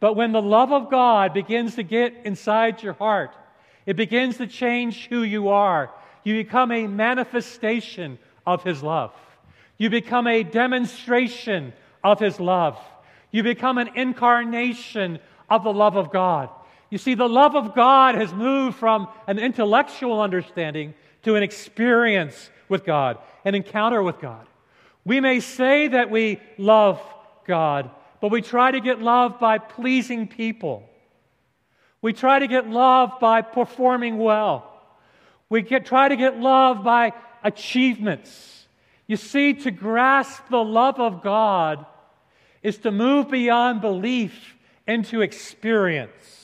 But 0.00 0.14
when 0.14 0.32
the 0.32 0.42
love 0.42 0.72
of 0.72 0.90
God 0.90 1.34
begins 1.34 1.74
to 1.74 1.82
get 1.82 2.14
inside 2.24 2.82
your 2.82 2.94
heart, 2.94 3.36
it 3.84 3.96
begins 3.96 4.38
to 4.38 4.46
change 4.46 5.08
who 5.08 5.22
you 5.22 5.48
are. 5.48 5.90
You 6.24 6.42
become 6.42 6.72
a 6.72 6.86
manifestation 6.86 8.18
of 8.46 8.64
His 8.64 8.82
love. 8.82 9.12
You 9.76 9.90
become 9.90 10.26
a 10.26 10.42
demonstration 10.42 11.72
of 12.02 12.18
His 12.18 12.40
love. 12.40 12.78
You 13.30 13.42
become 13.42 13.78
an 13.78 13.90
incarnation 13.94 15.18
of 15.48 15.64
the 15.64 15.72
love 15.72 15.96
of 15.96 16.10
God. 16.10 16.50
You 16.90 16.98
see, 16.98 17.14
the 17.14 17.28
love 17.28 17.54
of 17.54 17.74
God 17.74 18.16
has 18.16 18.34
moved 18.34 18.76
from 18.76 19.08
an 19.26 19.38
intellectual 19.38 20.20
understanding 20.20 20.94
to 21.22 21.36
an 21.36 21.42
experience 21.42 22.50
with 22.68 22.84
God, 22.84 23.18
an 23.44 23.54
encounter 23.54 24.02
with 24.02 24.20
God. 24.20 24.46
We 25.04 25.20
may 25.20 25.40
say 25.40 25.88
that 25.88 26.10
we 26.10 26.40
love 26.58 27.00
God, 27.46 27.90
but 28.20 28.30
we 28.30 28.42
try 28.42 28.72
to 28.72 28.80
get 28.80 29.00
love 29.00 29.38
by 29.38 29.58
pleasing 29.58 30.26
people. 30.26 30.88
We 32.02 32.12
try 32.12 32.38
to 32.38 32.46
get 32.48 32.68
love 32.68 33.12
by 33.20 33.42
performing 33.42 34.18
well. 34.18 34.66
We 35.48 35.62
get, 35.62 35.86
try 35.86 36.08
to 36.08 36.16
get 36.16 36.38
love 36.38 36.82
by 36.82 37.12
achievements. 37.44 38.66
You 39.06 39.16
see, 39.16 39.54
to 39.54 39.70
grasp 39.70 40.42
the 40.50 40.62
love 40.62 40.98
of 40.98 41.22
God 41.22 41.84
is 42.62 42.78
to 42.78 42.90
move 42.90 43.30
beyond 43.30 43.80
belief 43.80 44.56
into 44.86 45.20
experience. 45.20 46.39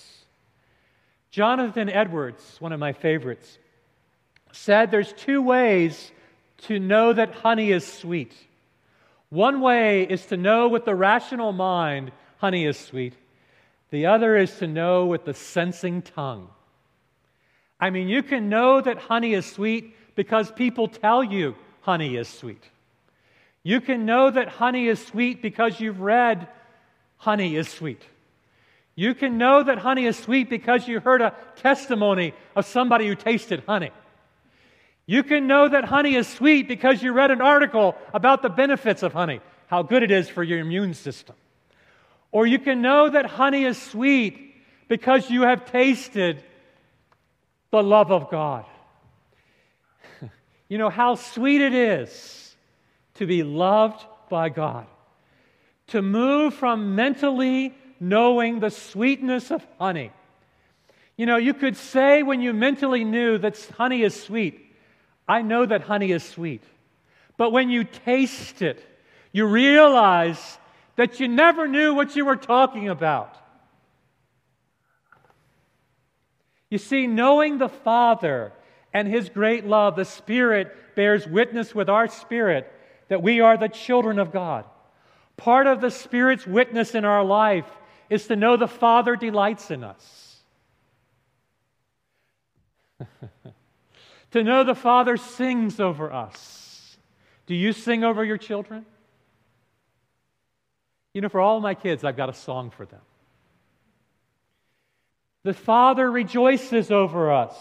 Jonathan 1.37 1.91
Edwards, 1.91 2.57
one 2.61 2.73
of 2.73 2.81
my 2.81 2.95
favorites, 2.95 3.59
said 4.53 4.91
there's 4.91 5.13
two 5.13 5.43
ways 5.43 6.11
to 6.63 6.79
know 6.79 7.13
that 7.13 7.31
honey 7.31 7.73
is 7.73 7.87
sweet. 7.87 8.33
One 9.29 9.61
way 9.61 10.05
is 10.05 10.25
to 10.29 10.39
know 10.39 10.69
with 10.69 10.87
the 10.87 10.95
rational 10.95 11.53
mind 11.53 12.11
honey 12.39 12.65
is 12.65 12.79
sweet. 12.79 13.13
The 13.91 14.07
other 14.07 14.35
is 14.35 14.57
to 14.61 14.67
know 14.67 15.05
with 15.05 15.27
the 15.27 15.35
sensing 15.35 16.01
tongue. 16.01 16.49
I 17.79 17.91
mean, 17.91 18.09
you 18.09 18.23
can 18.23 18.49
know 18.49 18.81
that 18.81 18.97
honey 18.97 19.35
is 19.35 19.45
sweet 19.45 19.95
because 20.15 20.51
people 20.51 20.89
tell 20.89 21.23
you 21.23 21.55
honey 21.83 22.17
is 22.17 22.29
sweet. 22.29 22.65
You 23.63 23.83
can 23.83 24.07
know 24.07 24.31
that 24.31 24.49
honey 24.49 24.89
is 24.89 25.05
sweet 25.05 25.43
because 25.43 25.81
you've 25.81 26.01
read 26.01 26.49
honey 27.19 27.57
is 27.57 27.69
sweet. 27.69 28.01
You 28.97 29.15
can 29.15 29.37
know 29.37 29.63
that 29.63 29.79
honey 29.79 30.07
is 30.07 30.19
sweet 30.19 30.49
because 30.49 30.89
you 30.89 31.01
heard 31.01 31.21
a 31.21 31.35
testimony 31.57 32.33
of 32.57 32.65
somebody 32.65 33.07
who 33.07 33.15
tasted 33.15 33.63
honey. 33.69 33.91
You 35.05 35.23
can 35.23 35.47
know 35.47 35.69
that 35.69 35.85
honey 35.85 36.17
is 36.17 36.27
sweet 36.27 36.67
because 36.67 37.03
you 37.03 37.13
read 37.13 37.31
an 37.31 37.43
article 37.43 37.95
about 38.15 38.41
the 38.41 38.49
benefits 38.49 39.03
of 39.03 39.13
honey, 39.13 39.41
how 39.67 39.83
good 39.83 40.03
it 40.03 40.11
is 40.11 40.31
for 40.31 40.43
your 40.43 40.59
immune 40.59 40.95
system. 40.95 41.37
Or 42.33 42.47
you 42.47 42.59
can 42.59 42.81
know 42.81 43.11
that 43.11 43.27
honey 43.27 43.65
is 43.65 43.81
sweet 43.81 44.55
because 44.89 45.31
you 45.31 45.43
have 45.43 45.71
tasted 45.71 46.43
the 47.71 47.83
love 47.83 48.11
of 48.11 48.31
God. 48.31 48.65
you 50.69 50.79
know 50.79 50.91
how 50.91 51.17
sweet 51.17 51.61
it 51.61 51.75
is 51.75 52.57
to 53.15 53.27
be 53.27 53.43
loved 53.43 54.05
by 54.31 54.49
God, 54.49 54.87
to 55.89 56.01
move 56.01 56.55
from 56.55 56.95
mentally 56.95 57.75
knowing 58.01 58.61
the 58.61 58.71
sweetness 58.71 59.51
of 59.51 59.67
honey. 59.79 60.13
You 61.17 61.27
know, 61.27 61.37
you 61.37 61.55
could 61.55 61.77
say 61.77 62.23
when 62.23 62.41
you 62.41 62.53
mentally 62.53 63.05
knew 63.05 63.39
that 63.39 63.59
honey 63.77 64.03
is 64.03 64.21
sweet, 64.21 64.75
I 65.27 65.43
know 65.43 65.65
that 65.65 65.83
honey 65.83 66.13
is 66.13 66.23
sweet. 66.23 66.63
But 67.37 67.53
when 67.53 67.71
you 67.71 67.85
taste 67.85 68.63
it, 68.63 68.85
you 69.33 69.47
realize 69.47 70.59
that 70.97 71.21
you 71.21 71.29
never 71.29 71.67
knew 71.67 71.95
what 71.95 72.17
you 72.17 72.25
were 72.25 72.37
talking 72.37 72.89
about. 72.89 73.37
You 76.71 76.79
see, 76.79 77.07
knowing 77.07 77.59
the 77.59 77.69
Father 77.69 78.53
and 78.93 79.07
His 79.07 79.29
great 79.29 79.67
love, 79.67 79.97
the 79.97 80.05
Spirit 80.05 80.75
bears 80.97 81.27
witness 81.27 81.75
with 81.75 81.89
our 81.89 82.09
spirit 82.09 82.73
that 83.09 83.23
we 83.23 83.41
are 83.41 83.57
the 83.57 83.69
children 83.69 84.19
of 84.19 84.33
God. 84.33 84.65
Part 85.37 85.67
of 85.67 85.81
the 85.81 85.91
Spirit's 85.91 86.47
witness 86.47 86.95
in 86.95 87.05
our 87.05 87.23
life 87.23 87.67
is 88.09 88.27
to 88.29 88.37
know 88.37 88.57
the 88.57 88.69
Father 88.69 89.17
delights 89.17 89.71
in 89.71 89.85
us. 89.85 90.37
to 94.33 94.43
know 94.43 94.65
the 94.65 94.75
Father 94.75 95.17
sings 95.17 95.81
over 95.81 96.13
us. 96.13 96.97
Do 97.47 97.55
you 97.55 97.73
sing 97.73 98.05
over 98.05 98.25
your 98.25 98.39
children? 98.39 98.85
You 101.15 101.23
know, 101.23 101.29
for 101.29 101.41
all 101.41 101.61
my 101.61 101.75
kids, 101.75 102.05
I've 102.05 102.17
got 102.17 102.29
a 102.29 102.35
song 102.35 102.71
for 102.71 102.85
them. 102.85 103.01
The 105.45 105.55
Father 105.55 106.11
rejoices 106.11 106.91
over 106.91 107.33
us. 107.33 107.55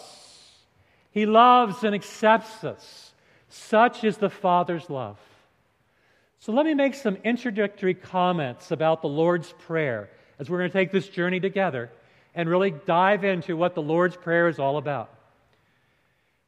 He 1.11 1.25
loves 1.25 1.83
and 1.83 1.95
accepts 1.95 2.63
us. 2.63 3.13
Such 3.47 4.03
is 4.03 4.17
the 4.17 4.29
Father's 4.29 4.89
love. 4.89 5.17
So 6.39 6.51
let 6.51 6.65
me 6.65 6.73
make 6.73 6.95
some 6.95 7.15
introductory 7.23 7.93
comments 7.93 8.71
about 8.71 9.01
the 9.01 9.07
Lord's 9.07 9.53
Prayer 9.53 10.09
as 10.39 10.49
we're 10.49 10.59
going 10.59 10.71
to 10.71 10.77
take 10.77 10.91
this 10.91 11.07
journey 11.07 11.39
together 11.39 11.89
and 12.33 12.49
really 12.49 12.71
dive 12.71 13.23
into 13.23 13.55
what 13.55 13.75
the 13.75 13.81
Lord's 13.81 14.17
Prayer 14.17 14.47
is 14.47 14.59
all 14.59 14.77
about. 14.77 15.09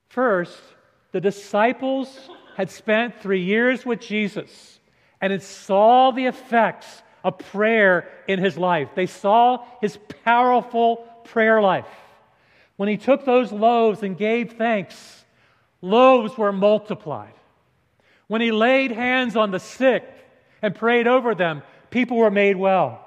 First, 0.09 0.59
the 1.11 1.21
disciples 1.21 2.29
had 2.55 2.69
spent 2.69 3.21
three 3.21 3.43
years 3.43 3.85
with 3.85 4.01
Jesus 4.01 4.79
and 5.21 5.31
had 5.31 5.43
saw 5.43 6.11
the 6.11 6.25
effects 6.25 7.01
of 7.23 7.37
prayer 7.37 8.09
in 8.27 8.39
his 8.39 8.57
life. 8.57 8.89
They 8.95 9.05
saw 9.05 9.65
his 9.81 9.97
powerful 10.23 10.97
prayer 11.23 11.61
life. 11.61 11.87
When 12.75 12.89
he 12.89 12.97
took 12.97 13.25
those 13.25 13.51
loaves 13.51 14.03
and 14.03 14.17
gave 14.17 14.53
thanks, 14.53 15.25
loaves 15.81 16.37
were 16.37 16.51
multiplied. 16.51 17.33
When 18.27 18.41
he 18.41 18.51
laid 18.51 18.91
hands 18.91 19.35
on 19.35 19.51
the 19.51 19.59
sick 19.59 20.03
and 20.61 20.75
prayed 20.75 21.07
over 21.07 21.33
them, 21.33 21.63
people 21.89 22.17
were 22.17 22.31
made 22.31 22.57
well. 22.57 23.06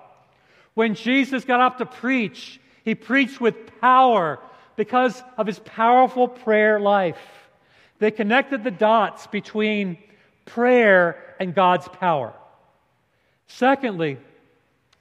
When 0.80 0.94
Jesus 0.94 1.44
got 1.44 1.60
up 1.60 1.76
to 1.76 1.84
preach, 1.84 2.58
he 2.86 2.94
preached 2.94 3.38
with 3.38 3.78
power 3.82 4.38
because 4.76 5.22
of 5.36 5.46
his 5.46 5.58
powerful 5.58 6.26
prayer 6.26 6.80
life. 6.80 7.20
They 7.98 8.10
connected 8.10 8.64
the 8.64 8.70
dots 8.70 9.26
between 9.26 9.98
prayer 10.46 11.36
and 11.38 11.54
God's 11.54 11.86
power. 11.86 12.32
Secondly, 13.46 14.16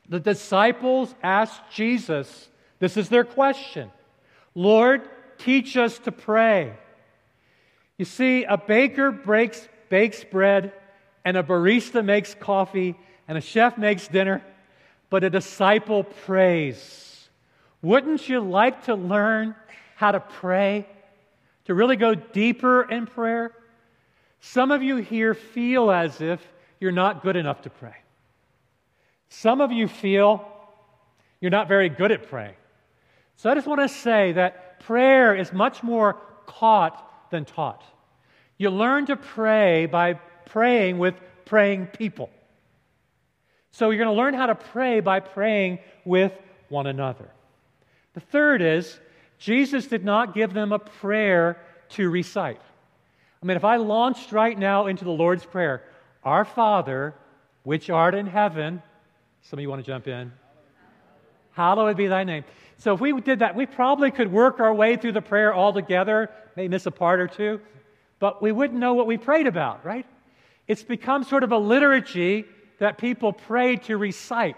the 0.10 0.20
disciples 0.20 1.16
asked 1.24 1.62
Jesus, 1.72 2.50
this 2.80 2.98
is 2.98 3.08
their 3.08 3.24
question 3.24 3.90
Lord, 4.56 5.08
teach 5.38 5.78
us 5.78 5.98
to 6.00 6.12
pray. 6.12 6.74
You 7.98 8.04
see, 8.04 8.44
a 8.44 8.58
baker 8.58 9.12
breaks, 9.12 9.66
bakes 9.88 10.26
bread, 10.26 10.74
and 11.24 11.38
a 11.38 11.44
barista 11.44 12.04
makes 12.04 12.36
coffee, 12.36 12.98
and 13.30 13.38
a 13.38 13.42
chef 13.42 13.78
makes 13.78 14.10
dinner 14.10 14.44
but 15.10 15.24
a 15.24 15.30
disciple 15.30 16.04
prays. 16.04 17.30
Wouldn't 17.82 18.28
you 18.28 18.40
like 18.40 18.86
to 18.86 18.96
learn 18.96 19.56
how 19.96 20.12
to 20.12 20.20
pray? 20.20 20.88
To 21.66 21.74
really 21.74 21.96
go 21.96 22.16
deeper 22.16 22.84
in 22.84 23.06
prayer? 23.06 23.54
Some 24.42 24.72
of 24.72 24.82
you 24.82 24.98
here 24.98 25.34
feel 25.34 25.92
as 25.92 26.22
if 26.22 26.42
you're 26.80 26.92
not 26.92 27.22
good 27.22 27.36
enough 27.36 27.62
to 27.64 27.70
pray. 27.70 27.96
Some 29.30 29.62
of 29.62 29.72
you 29.72 29.88
feel 29.88 30.46
you're 31.42 31.52
not 31.52 31.68
very 31.68 31.90
good 31.90 32.12
at 32.12 32.30
praying. 32.30 32.56
So 33.38 33.50
I 33.50 33.56
just 33.56 33.68
want 33.68 33.82
to 33.82 33.88
say 33.88 34.34
that 34.34 34.80
prayer 34.82 35.36
is 35.36 35.54
much 35.54 35.84
more 35.84 36.18
caught 36.46 37.30
than 37.32 37.46
taught. 37.46 37.84
You 38.58 38.70
learn 38.70 39.06
to 39.06 39.16
pray 39.16 39.86
by 39.86 40.14
praying 40.46 40.98
with 40.98 41.16
praying 41.46 41.88
people. 41.88 42.30
So 43.72 43.90
you're 43.90 44.04
going 44.04 44.16
to 44.16 44.22
learn 44.22 44.34
how 44.34 44.48
to 44.48 44.56
pray 44.56 45.00
by 45.00 45.20
praying 45.20 45.80
with 46.06 46.34
one 46.70 46.88
another. 46.88 47.30
The 48.14 48.20
third 48.20 48.62
is, 48.62 49.00
Jesus 49.38 49.88
did 49.88 50.04
not 50.04 50.34
give 50.34 50.54
them 50.54 50.72
a 50.72 50.80
prayer 50.80 51.58
to 51.90 52.10
recite. 52.10 52.62
I 53.42 53.46
mean, 53.46 53.56
if 53.56 53.64
I 53.64 53.78
launched 53.78 54.32
right 54.32 54.58
now 54.58 54.88
into 54.88 55.06
the 55.06 55.12
Lord's 55.12 55.46
Prayer, 55.46 55.84
Our 56.24 56.44
Father, 56.44 57.16
which 57.64 57.90
art 57.90 58.16
in 58.16 58.28
heaven, 58.28 58.82
some 59.42 59.60
of 59.60 59.62
you 59.62 59.70
want 59.70 59.84
to 59.84 59.90
jump 59.90 60.08
in. 60.08 60.34
Hallowed 61.52 61.96
be 61.96 62.08
thy 62.08 62.24
name. 62.24 62.44
So 62.78 62.94
if 62.94 63.00
we 63.00 63.20
did 63.22 63.40
that, 63.40 63.56
we 63.56 63.66
probably 63.66 64.12
could 64.12 64.32
work 64.32 64.60
our 64.60 64.74
way 64.74 64.96
through 64.96 65.14
the 65.14 65.22
prayer 65.22 65.54
all 65.54 65.74
together, 65.74 66.30
maybe 66.56 66.70
miss 66.70 66.86
a 66.86 66.92
part 66.92 67.20
or 67.20 67.28
two, 67.28 67.62
but 68.20 68.42
we 68.42 68.52
wouldn't 68.52 68.80
know 68.80 68.94
what 68.94 69.08
we 69.08 69.18
prayed 69.18 69.48
about, 69.48 69.86
right? 69.86 70.06
It's 70.68 70.84
become 70.84 71.24
sort 71.24 71.44
of 71.44 71.52
a 71.52 71.58
liturgy 71.58 72.46
that 72.80 72.98
people 72.98 73.34
prayed 73.34 73.84
to 73.84 73.98
recite. 73.98 74.58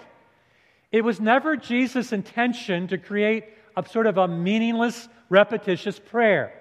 It 0.91 1.03
was 1.03 1.19
never 1.19 1.55
Jesus' 1.55 2.12
intention 2.12 2.88
to 2.88 2.97
create 2.97 3.45
a 3.75 3.88
sort 3.88 4.07
of 4.07 4.17
a 4.17 4.27
meaningless, 4.27 5.07
repetitious 5.29 5.99
prayer. 5.99 6.53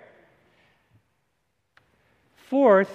Fourth, 2.49 2.90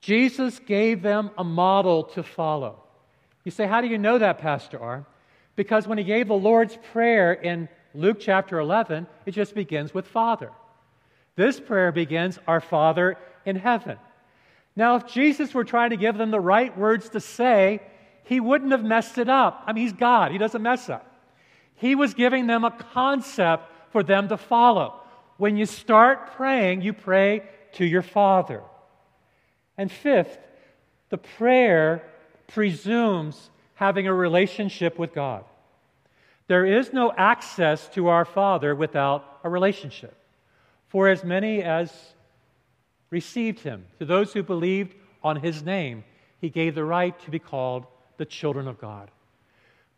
Jesus 0.00 0.58
gave 0.60 1.02
them 1.02 1.30
a 1.36 1.44
model 1.44 2.04
to 2.04 2.22
follow. 2.22 2.82
You 3.44 3.50
say, 3.50 3.66
How 3.66 3.80
do 3.80 3.86
you 3.86 3.98
know 3.98 4.18
that, 4.18 4.38
Pastor 4.38 4.80
Art? 4.80 5.04
Because 5.56 5.86
when 5.86 5.98
he 5.98 6.04
gave 6.04 6.28
the 6.28 6.34
Lord's 6.34 6.78
Prayer 6.92 7.32
in 7.32 7.68
Luke 7.94 8.18
chapter 8.20 8.58
11, 8.58 9.06
it 9.26 9.32
just 9.32 9.54
begins 9.54 9.92
with 9.92 10.06
Father. 10.06 10.50
This 11.36 11.60
prayer 11.60 11.92
begins, 11.92 12.38
Our 12.46 12.60
Father 12.60 13.16
in 13.44 13.56
heaven. 13.56 13.98
Now, 14.76 14.96
if 14.96 15.06
Jesus 15.06 15.52
were 15.52 15.64
trying 15.64 15.90
to 15.90 15.96
give 15.96 16.16
them 16.16 16.30
the 16.30 16.40
right 16.40 16.76
words 16.76 17.10
to 17.10 17.20
say, 17.20 17.80
he 18.24 18.40
wouldn't 18.40 18.72
have 18.72 18.84
messed 18.84 19.18
it 19.18 19.28
up. 19.28 19.62
I 19.66 19.72
mean, 19.72 19.84
he's 19.84 19.92
God, 19.92 20.32
he 20.32 20.38
doesn't 20.38 20.62
mess 20.62 20.88
up. 20.88 21.06
He 21.74 21.94
was 21.94 22.14
giving 22.14 22.46
them 22.46 22.64
a 22.64 22.70
concept 22.70 23.64
for 23.90 24.02
them 24.02 24.28
to 24.28 24.36
follow. 24.36 25.00
When 25.38 25.56
you 25.56 25.66
start 25.66 26.32
praying, 26.32 26.82
you 26.82 26.92
pray 26.92 27.42
to 27.72 27.84
your 27.84 28.02
Father. 28.02 28.62
And 29.76 29.90
fifth, 29.90 30.38
the 31.08 31.18
prayer 31.18 32.02
presumes 32.48 33.50
having 33.74 34.06
a 34.06 34.14
relationship 34.14 34.98
with 34.98 35.14
God. 35.14 35.44
There 36.48 36.66
is 36.66 36.92
no 36.92 37.12
access 37.16 37.88
to 37.90 38.08
our 38.08 38.24
Father 38.24 38.74
without 38.74 39.40
a 39.42 39.48
relationship. 39.48 40.14
For 40.88 41.08
as 41.08 41.24
many 41.24 41.62
as 41.62 41.92
received 43.10 43.60
him. 43.60 43.84
To 43.98 44.04
those 44.04 44.32
who 44.32 44.42
believed 44.42 44.94
on 45.22 45.36
his 45.36 45.62
name, 45.62 46.04
he 46.40 46.48
gave 46.48 46.74
the 46.74 46.84
right 46.84 47.18
to 47.20 47.30
be 47.30 47.38
called 47.38 47.86
the 48.16 48.24
children 48.24 48.68
of 48.68 48.80
God. 48.80 49.10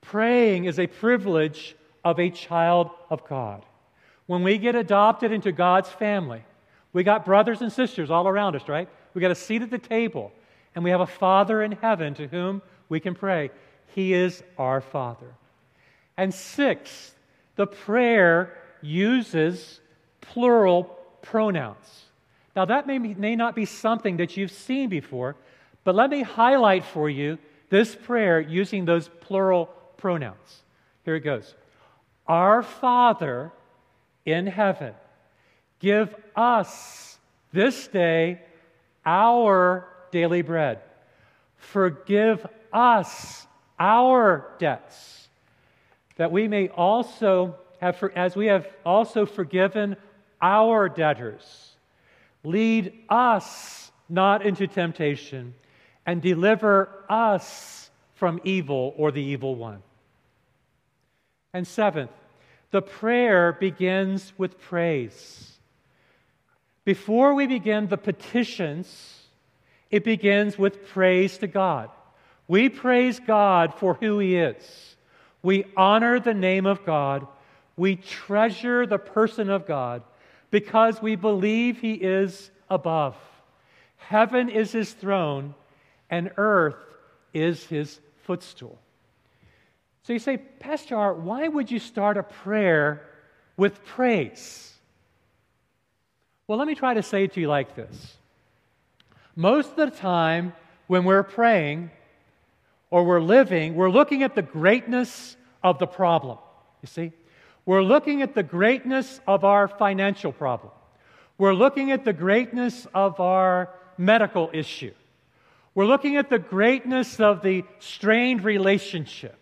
Praying 0.00 0.64
is 0.64 0.78
a 0.78 0.86
privilege 0.86 1.76
of 2.04 2.18
a 2.18 2.30
child 2.30 2.90
of 3.10 3.26
God. 3.28 3.64
When 4.26 4.42
we 4.42 4.58
get 4.58 4.74
adopted 4.74 5.32
into 5.32 5.52
God's 5.52 5.88
family, 5.88 6.42
we 6.92 7.04
got 7.04 7.24
brothers 7.24 7.60
and 7.60 7.72
sisters 7.72 8.10
all 8.10 8.26
around 8.26 8.56
us, 8.56 8.68
right? 8.68 8.88
We 9.14 9.20
got 9.20 9.30
a 9.30 9.36
seat 9.36 9.62
at 9.62 9.70
the 9.70 9.78
table, 9.78 10.32
and 10.74 10.82
we 10.82 10.90
have 10.90 11.00
a 11.00 11.06
Father 11.06 11.62
in 11.62 11.72
heaven 11.72 12.14
to 12.14 12.26
whom 12.26 12.62
we 12.88 13.00
can 13.00 13.14
pray. 13.14 13.50
He 13.94 14.12
is 14.14 14.42
our 14.58 14.80
Father. 14.80 15.34
And 16.16 16.32
sixth, 16.32 17.14
the 17.56 17.66
prayer 17.66 18.58
uses 18.80 19.80
plural 20.20 20.84
pronouns. 21.22 22.06
Now, 22.54 22.66
that 22.66 22.86
may, 22.86 22.98
may 22.98 23.36
not 23.36 23.54
be 23.54 23.64
something 23.64 24.18
that 24.18 24.36
you've 24.36 24.52
seen 24.52 24.88
before, 24.88 25.36
but 25.84 25.94
let 25.94 26.10
me 26.10 26.22
highlight 26.22 26.84
for 26.84 27.08
you 27.08 27.38
this 27.70 27.94
prayer 27.94 28.40
using 28.40 28.84
those 28.84 29.08
plural 29.20 29.66
pronouns. 29.96 30.62
Here 31.04 31.16
it 31.16 31.20
goes 31.20 31.54
Our 32.26 32.62
Father 32.62 33.52
in 34.26 34.46
heaven, 34.46 34.94
give 35.78 36.14
us 36.36 37.18
this 37.52 37.88
day 37.88 38.40
our 39.04 39.88
daily 40.10 40.42
bread. 40.42 40.80
Forgive 41.56 42.46
us 42.72 43.46
our 43.78 44.54
debts, 44.58 45.28
that 46.16 46.30
we 46.30 46.46
may 46.46 46.68
also 46.68 47.56
have, 47.80 48.02
as 48.14 48.36
we 48.36 48.46
have 48.46 48.68
also 48.84 49.26
forgiven 49.26 49.96
our 50.40 50.88
debtors. 50.88 51.71
Lead 52.44 52.92
us 53.08 53.90
not 54.08 54.44
into 54.44 54.66
temptation, 54.66 55.54
and 56.04 56.20
deliver 56.20 56.90
us 57.08 57.90
from 58.14 58.40
evil 58.44 58.94
or 58.98 59.10
the 59.10 59.22
evil 59.22 59.54
one. 59.54 59.82
And 61.54 61.66
seventh, 61.66 62.10
the 62.70 62.82
prayer 62.82 63.52
begins 63.52 64.32
with 64.36 64.60
praise. 64.60 65.52
Before 66.84 67.32
we 67.32 67.46
begin 67.46 67.86
the 67.86 67.96
petitions, 67.96 69.22
it 69.90 70.04
begins 70.04 70.58
with 70.58 70.86
praise 70.88 71.38
to 71.38 71.46
God. 71.46 71.88
We 72.48 72.68
praise 72.68 73.18
God 73.18 73.74
for 73.74 73.94
who 73.94 74.18
He 74.18 74.36
is. 74.36 74.96
We 75.42 75.64
honor 75.76 76.20
the 76.20 76.34
name 76.34 76.66
of 76.66 76.84
God. 76.84 77.26
We 77.76 77.96
treasure 77.96 78.84
the 78.84 78.98
person 78.98 79.48
of 79.48 79.66
God 79.66 80.02
because 80.52 81.02
we 81.02 81.16
believe 81.16 81.80
He 81.80 81.94
is 81.94 82.52
above. 82.70 83.16
Heaven 83.96 84.48
is 84.48 84.70
His 84.70 84.92
throne, 84.92 85.56
and 86.08 86.30
earth 86.36 86.76
is 87.34 87.64
His 87.64 87.98
footstool. 88.22 88.78
So 90.04 90.12
you 90.12 90.20
say, 90.20 90.36
Pastor 90.36 90.96
Art, 90.96 91.18
why 91.18 91.48
would 91.48 91.70
you 91.70 91.78
start 91.80 92.16
a 92.16 92.22
prayer 92.22 93.02
with 93.56 93.84
praise? 93.84 94.72
Well, 96.46 96.58
let 96.58 96.68
me 96.68 96.74
try 96.74 96.94
to 96.94 97.02
say 97.02 97.24
it 97.24 97.32
to 97.32 97.40
you 97.40 97.48
like 97.48 97.74
this. 97.74 98.16
Most 99.34 99.70
of 99.70 99.76
the 99.76 99.96
time, 99.96 100.52
when 100.86 101.04
we're 101.04 101.22
praying 101.22 101.90
or 102.90 103.04
we're 103.04 103.20
living, 103.22 103.74
we're 103.74 103.90
looking 103.90 104.22
at 104.22 104.34
the 104.34 104.42
greatness 104.42 105.36
of 105.62 105.78
the 105.78 105.86
problem. 105.86 106.36
You 106.82 106.88
see? 106.88 107.12
We're 107.64 107.82
looking 107.82 108.22
at 108.22 108.34
the 108.34 108.42
greatness 108.42 109.20
of 109.26 109.44
our 109.44 109.68
financial 109.68 110.32
problem. 110.32 110.72
We're 111.38 111.54
looking 111.54 111.92
at 111.92 112.04
the 112.04 112.12
greatness 112.12 112.86
of 112.94 113.20
our 113.20 113.70
medical 113.96 114.50
issue. 114.52 114.92
We're 115.74 115.86
looking 115.86 116.16
at 116.16 116.28
the 116.28 116.38
greatness 116.38 117.20
of 117.20 117.42
the 117.42 117.64
strained 117.78 118.44
relationship 118.44 119.36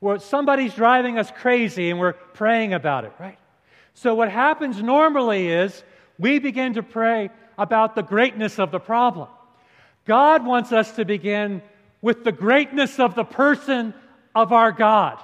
where 0.00 0.18
somebody's 0.18 0.74
driving 0.74 1.18
us 1.18 1.30
crazy 1.30 1.90
and 1.90 2.00
we're 2.00 2.14
praying 2.14 2.74
about 2.74 3.04
it, 3.04 3.12
right? 3.20 3.38
So, 3.94 4.14
what 4.14 4.30
happens 4.30 4.82
normally 4.82 5.48
is 5.48 5.84
we 6.18 6.38
begin 6.38 6.74
to 6.74 6.82
pray 6.82 7.30
about 7.58 7.94
the 7.94 8.02
greatness 8.02 8.58
of 8.58 8.70
the 8.72 8.80
problem. 8.80 9.28
God 10.04 10.44
wants 10.44 10.72
us 10.72 10.96
to 10.96 11.04
begin 11.04 11.62
with 12.00 12.24
the 12.24 12.32
greatness 12.32 12.98
of 12.98 13.14
the 13.14 13.24
person 13.24 13.94
of 14.34 14.52
our 14.52 14.72
God. 14.72 15.18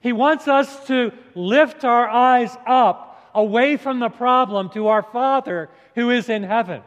He 0.00 0.12
wants 0.12 0.46
us 0.48 0.86
to 0.86 1.12
lift 1.34 1.84
our 1.84 2.08
eyes 2.08 2.56
up 2.66 3.30
away 3.34 3.76
from 3.76 3.98
the 3.98 4.08
problem 4.08 4.70
to 4.70 4.88
our 4.88 5.02
Father 5.02 5.68
who 5.94 6.10
is 6.10 6.28
in 6.28 6.42
heaven. 6.42 6.82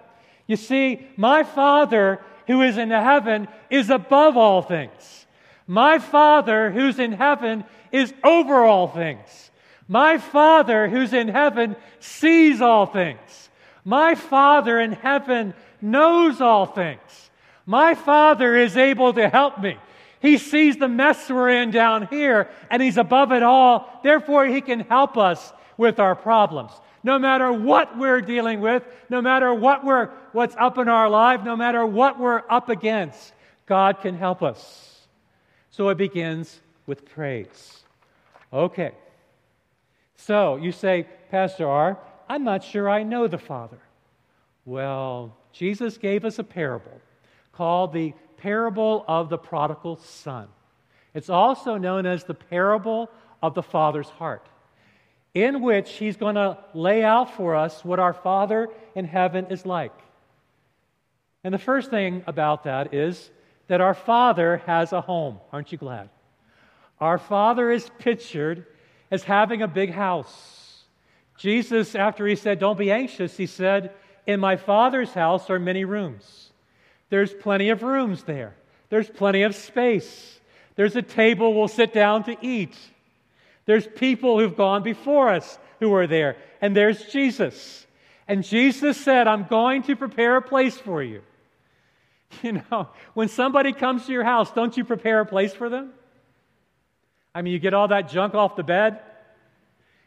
You 0.47 0.55
see, 0.55 1.07
my 1.15 1.43
Father 1.43 2.19
who 2.47 2.61
is 2.61 2.77
in 2.77 2.89
heaven 2.89 3.47
is 3.69 3.89
above 3.89 4.35
all 4.35 4.61
things. 4.61 5.27
My 5.67 5.99
Father 5.99 6.71
who's 6.71 6.97
in 6.97 7.11
heaven 7.11 7.63
is 7.91 8.13
over 8.23 8.65
all 8.65 8.87
things. 8.87 9.51
My 9.87 10.17
Father 10.17 10.87
who's 10.87 11.13
in 11.13 11.27
heaven 11.27 11.75
sees 11.99 12.61
all 12.61 12.85
things. 12.87 13.49
My 13.85 14.15
Father 14.15 14.79
in 14.79 14.93
heaven 14.93 15.53
knows 15.81 16.41
all 16.41 16.65
things. 16.65 17.29
My 17.65 17.93
Father 17.93 18.55
is 18.55 18.77
able 18.77 19.13
to 19.13 19.29
help 19.29 19.59
me. 19.59 19.77
He 20.21 20.37
sees 20.37 20.77
the 20.77 20.87
mess 20.87 21.29
we're 21.29 21.49
in 21.49 21.71
down 21.71 22.07
here, 22.07 22.49
and 22.69 22.81
He's 22.81 22.97
above 22.97 23.31
it 23.31 23.43
all. 23.43 23.99
Therefore, 24.03 24.45
He 24.45 24.61
can 24.61 24.81
help 24.81 25.17
us 25.17 25.53
with 25.77 25.99
our 25.99 26.15
problems. 26.15 26.71
No 27.03 27.17
matter 27.17 27.51
what 27.53 27.97
we're 27.97 28.19
dealing 28.19 28.59
with, 28.59 28.83
no 29.09 29.21
matter 29.21 29.53
what 29.53 29.85
we're, 29.85 30.07
what's 30.33 30.55
up 30.57 30.77
in 30.77 30.89
our 30.89 31.09
life, 31.09 31.43
no 31.43 31.55
matter 31.55 31.85
what 31.85 32.19
we're 32.19 32.43
up 32.49 32.67
against, 32.67 33.33
God 33.65 34.01
can 34.01 34.15
help 34.15 34.43
us. 34.43 35.07
So 35.71 35.87
it 35.89 35.97
begins 35.97 36.59
with 36.85 37.05
praise. 37.05 37.83
Okay. 38.51 38.91
So 40.17 40.57
you 40.57 40.73
say, 40.73 41.07
Pastor 41.31 41.69
Art, 41.69 42.03
I'm 42.27 42.43
not 42.43 42.63
sure 42.63 42.89
I 42.89 43.03
know 43.03 43.27
the 43.27 43.37
Father. 43.37 43.79
Well, 44.65 45.37
Jesus 45.53 45.97
gave 45.97 46.25
us 46.25 46.39
a 46.39 46.43
parable 46.43 46.99
called 47.59 47.91
the 47.91 48.13
parable 48.37 49.03
of 49.05 49.27
the 49.27 49.37
prodigal 49.37 49.97
son. 49.97 50.47
It's 51.13 51.29
also 51.29 51.75
known 51.75 52.05
as 52.05 52.23
the 52.23 52.33
parable 52.33 53.11
of 53.43 53.53
the 53.53 53.61
Father's 53.61 54.07
heart, 54.07 54.47
in 55.33 55.61
which 55.61 55.91
he's 55.91 56.15
going 56.15 56.35
to 56.35 56.57
lay 56.73 57.03
out 57.03 57.35
for 57.35 57.57
us 57.57 57.83
what 57.83 57.99
our 57.99 58.13
Father 58.13 58.69
in 58.95 59.03
heaven 59.03 59.47
is 59.49 59.65
like. 59.65 59.91
And 61.43 61.53
the 61.53 61.59
first 61.59 61.89
thing 61.89 62.23
about 62.27 62.63
that 62.63 62.93
is 62.93 63.29
that 63.67 63.81
our 63.81 63.93
Father 63.93 64.61
has 64.65 64.93
a 64.93 65.01
home. 65.01 65.41
Aren't 65.51 65.73
you 65.73 65.77
glad? 65.77 66.09
Our 67.01 67.17
Father 67.17 67.69
is 67.69 67.91
pictured 67.99 68.67
as 69.11 69.23
having 69.23 69.61
a 69.61 69.67
big 69.67 69.91
house. 69.91 70.85
Jesus, 71.37 71.93
after 71.93 72.25
he 72.25 72.37
said, 72.37 72.57
Don't 72.59 72.79
be 72.79 72.89
anxious, 72.89 73.35
he 73.35 73.47
said, 73.47 73.91
In 74.25 74.39
my 74.39 74.55
Father's 74.55 75.13
house 75.13 75.49
are 75.49 75.59
many 75.59 75.83
rooms. 75.83 76.48
There's 77.09 77.33
plenty 77.33 77.69
of 77.69 77.83
rooms 77.83 78.23
there, 78.23 78.55
there's 78.89 79.09
plenty 79.09 79.43
of 79.43 79.55
space. 79.55 80.35
There's 80.75 80.95
a 80.95 81.01
table 81.01 81.53
we'll 81.53 81.67
sit 81.67 81.91
down 81.91 82.23
to 82.23 82.37
eat. 82.41 82.73
There's 83.65 83.85
people 83.85 84.39
who've 84.39 84.55
gone 84.55 84.81
before 84.81 85.27
us 85.27 85.59
who 85.81 85.93
are 85.93 86.07
there. 86.07 86.37
And 86.61 86.73
there's 86.73 87.03
Jesus. 87.07 87.85
And 88.29 88.45
Jesus 88.45 88.95
said, 88.95 89.27
I'm 89.27 89.43
going 89.43 89.83
to 89.83 89.97
prepare 89.97 90.37
a 90.37 90.41
place 90.41 90.77
for 90.77 91.03
you. 91.03 91.21
You 92.43 92.61
know, 92.71 92.87
when 93.15 93.27
somebody 93.27 93.73
comes 93.73 94.05
to 94.05 94.11
your 94.11 94.23
house, 94.23 94.51
don't 94.51 94.77
you 94.77 94.85
prepare 94.85 95.19
a 95.19 95.25
place 95.25 95.51
for 95.51 95.67
them? 95.67 95.91
I 97.33 97.41
mean, 97.41 97.53
you 97.53 97.59
get 97.59 97.73
all 97.73 97.87
that 97.87 98.07
junk 98.07 98.35
off 98.35 98.55
the 98.55 98.63
bed 98.63 98.99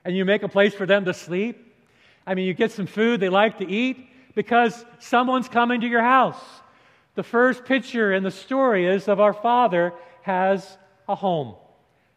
and 0.05 0.17
you 0.17 0.25
make 0.25 0.43
a 0.43 0.49
place 0.49 0.73
for 0.73 0.87
them 0.87 1.05
to 1.07 1.15
sleep. 1.15 1.75
I 2.27 2.35
mean, 2.35 2.47
you 2.47 2.55
get 2.55 2.71
some 2.71 2.87
food 2.87 3.21
they 3.21 3.29
like 3.29 3.59
to 3.59 3.69
eat 3.69 4.09
because 4.37 4.85
someone's 5.01 5.49
coming 5.49 5.81
to 5.81 5.87
your 5.89 6.03
house. 6.03 6.41
The 7.15 7.23
first 7.23 7.65
picture 7.65 8.13
in 8.13 8.23
the 8.23 8.31
story 8.31 8.87
is 8.87 9.09
of 9.09 9.21
our 9.21 9.35
Father 9.35 9.93
has 10.23 10.79
a 11.09 11.15
home. 11.15 11.55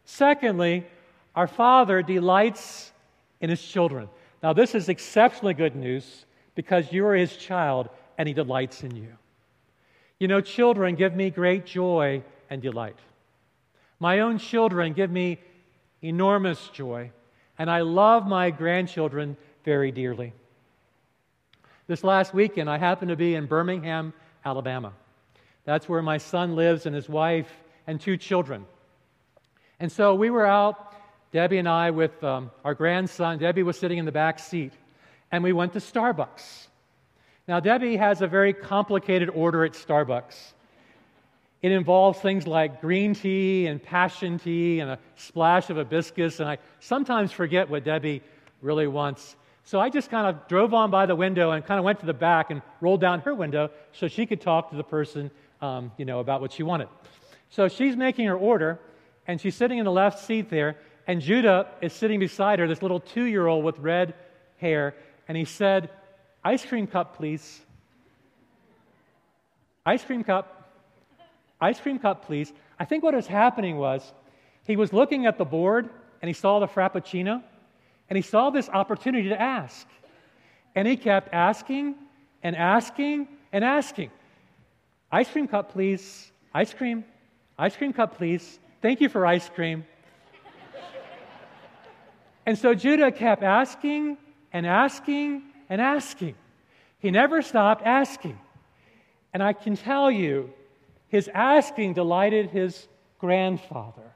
Secondly, 0.04 0.86
our 1.34 1.46
Father 1.46 2.02
delights 2.02 2.92
in 3.40 3.50
His 3.50 3.62
children. 3.62 4.08
Now, 4.42 4.52
this 4.52 4.74
is 4.74 4.88
exceptionally 4.88 5.54
good 5.54 5.76
news 5.76 6.24
because 6.54 6.92
you 6.92 7.04
are 7.06 7.14
His 7.14 7.36
child 7.36 7.88
and 8.16 8.26
He 8.26 8.32
delights 8.32 8.84
in 8.84 8.96
you. 8.96 9.12
You 10.18 10.28
know, 10.28 10.40
children 10.40 10.94
give 10.94 11.14
me 11.14 11.28
great 11.28 11.66
joy 11.66 12.22
and 12.48 12.62
delight. 12.62 12.96
My 14.00 14.20
own 14.20 14.38
children 14.38 14.94
give 14.94 15.10
me 15.10 15.38
enormous 16.02 16.68
joy, 16.68 17.10
and 17.58 17.70
I 17.70 17.80
love 17.80 18.26
my 18.26 18.50
grandchildren 18.50 19.36
very 19.64 19.90
dearly. 19.90 20.32
This 21.86 22.02
last 22.02 22.32
weekend, 22.32 22.70
I 22.70 22.78
happened 22.78 23.10
to 23.10 23.16
be 23.16 23.34
in 23.34 23.46
Birmingham, 23.46 24.12
Alabama. 24.46 24.92
That's 25.64 25.88
where 25.88 26.00
my 26.00 26.18
son 26.18 26.54
lives 26.54 26.86
and 26.86 26.94
his 26.94 27.08
wife 27.08 27.52
and 27.88 28.00
two 28.00 28.16
children. 28.16 28.64
And 29.80 29.90
so 29.90 30.14
we 30.14 30.30
were 30.30 30.46
out, 30.46 30.94
Debbie 31.32 31.58
and 31.58 31.68
I, 31.68 31.90
with 31.90 32.22
um, 32.22 32.52
our 32.64 32.72
grandson. 32.72 33.38
Debbie 33.38 33.64
was 33.64 33.76
sitting 33.76 33.98
in 33.98 34.04
the 34.04 34.12
back 34.12 34.38
seat, 34.38 34.72
and 35.32 35.42
we 35.42 35.52
went 35.52 35.72
to 35.72 35.80
Starbucks. 35.80 36.68
Now, 37.48 37.58
Debbie 37.58 37.96
has 37.96 38.22
a 38.22 38.28
very 38.28 38.52
complicated 38.52 39.30
order 39.30 39.64
at 39.64 39.72
Starbucks. 39.72 40.52
It 41.62 41.72
involves 41.72 42.20
things 42.20 42.46
like 42.46 42.80
green 42.80 43.14
tea 43.14 43.66
and 43.66 43.82
passion 43.82 44.38
tea 44.38 44.78
and 44.78 44.90
a 44.90 44.98
splash 45.16 45.70
of 45.70 45.76
hibiscus, 45.76 46.38
and 46.38 46.48
I 46.48 46.58
sometimes 46.78 47.32
forget 47.32 47.68
what 47.68 47.82
Debbie 47.82 48.22
really 48.62 48.86
wants. 48.86 49.34
So 49.66 49.80
I 49.80 49.90
just 49.90 50.10
kind 50.10 50.28
of 50.28 50.46
drove 50.46 50.72
on 50.74 50.92
by 50.92 51.06
the 51.06 51.16
window 51.16 51.50
and 51.50 51.66
kind 51.66 51.80
of 51.80 51.84
went 51.84 51.98
to 51.98 52.06
the 52.06 52.14
back 52.14 52.50
and 52.50 52.62
rolled 52.80 53.00
down 53.00 53.18
her 53.22 53.34
window 53.34 53.70
so 53.90 54.06
she 54.06 54.24
could 54.24 54.40
talk 54.40 54.70
to 54.70 54.76
the 54.76 54.84
person, 54.84 55.28
um, 55.60 55.90
you 55.96 56.04
know, 56.04 56.20
about 56.20 56.40
what 56.40 56.52
she 56.52 56.62
wanted. 56.62 56.86
So 57.50 57.66
she's 57.66 57.96
making 57.96 58.26
her 58.26 58.36
order, 58.36 58.78
and 59.26 59.40
she's 59.40 59.56
sitting 59.56 59.78
in 59.78 59.84
the 59.84 59.90
left 59.90 60.20
seat 60.20 60.50
there, 60.50 60.76
and 61.08 61.20
Judah 61.20 61.66
is 61.80 61.92
sitting 61.92 62.20
beside 62.20 62.60
her, 62.60 62.68
this 62.68 62.80
little 62.80 63.00
two 63.00 63.24
year 63.24 63.48
old 63.48 63.64
with 63.64 63.76
red 63.80 64.14
hair, 64.58 64.94
and 65.26 65.36
he 65.36 65.44
said, 65.44 65.90
Ice 66.44 66.64
cream 66.64 66.86
cup, 66.86 67.16
please. 67.16 67.60
Ice 69.84 70.04
cream 70.04 70.22
cup. 70.22 70.70
Ice 71.60 71.80
cream 71.80 71.98
cup, 71.98 72.24
please. 72.24 72.52
I 72.78 72.84
think 72.84 73.02
what 73.02 73.14
was 73.14 73.26
happening 73.26 73.78
was 73.78 74.12
he 74.62 74.76
was 74.76 74.92
looking 74.92 75.26
at 75.26 75.38
the 75.38 75.44
board 75.44 75.90
and 76.22 76.28
he 76.28 76.34
saw 76.34 76.60
the 76.60 76.68
Frappuccino 76.68 77.42
and 78.08 78.16
he 78.16 78.22
saw 78.22 78.50
this 78.50 78.68
opportunity 78.68 79.28
to 79.28 79.40
ask. 79.40 79.86
And 80.74 80.86
he 80.86 80.96
kept 80.96 81.32
asking 81.32 81.94
and 82.42 82.54
asking 82.54 83.28
and 83.52 83.64
asking. 83.64 84.10
Ice 85.10 85.30
cream 85.30 85.48
cup, 85.48 85.72
please. 85.72 86.30
Ice 86.54 86.72
cream. 86.72 87.04
Ice 87.58 87.76
cream 87.76 87.92
cup, 87.92 88.16
please. 88.16 88.58
Thank 88.82 89.00
you 89.00 89.08
for 89.08 89.26
ice 89.26 89.48
cream. 89.48 89.84
and 92.46 92.58
so 92.58 92.74
Judah 92.74 93.10
kept 93.10 93.42
asking 93.42 94.18
and 94.52 94.66
asking 94.66 95.42
and 95.68 95.80
asking. 95.80 96.34
He 96.98 97.10
never 97.10 97.42
stopped 97.42 97.84
asking. 97.84 98.38
And 99.32 99.42
I 99.42 99.52
can 99.52 99.76
tell 99.76 100.10
you, 100.10 100.52
his 101.08 101.28
asking 101.32 101.94
delighted 101.94 102.50
his 102.50 102.88
grandfather. 103.18 104.12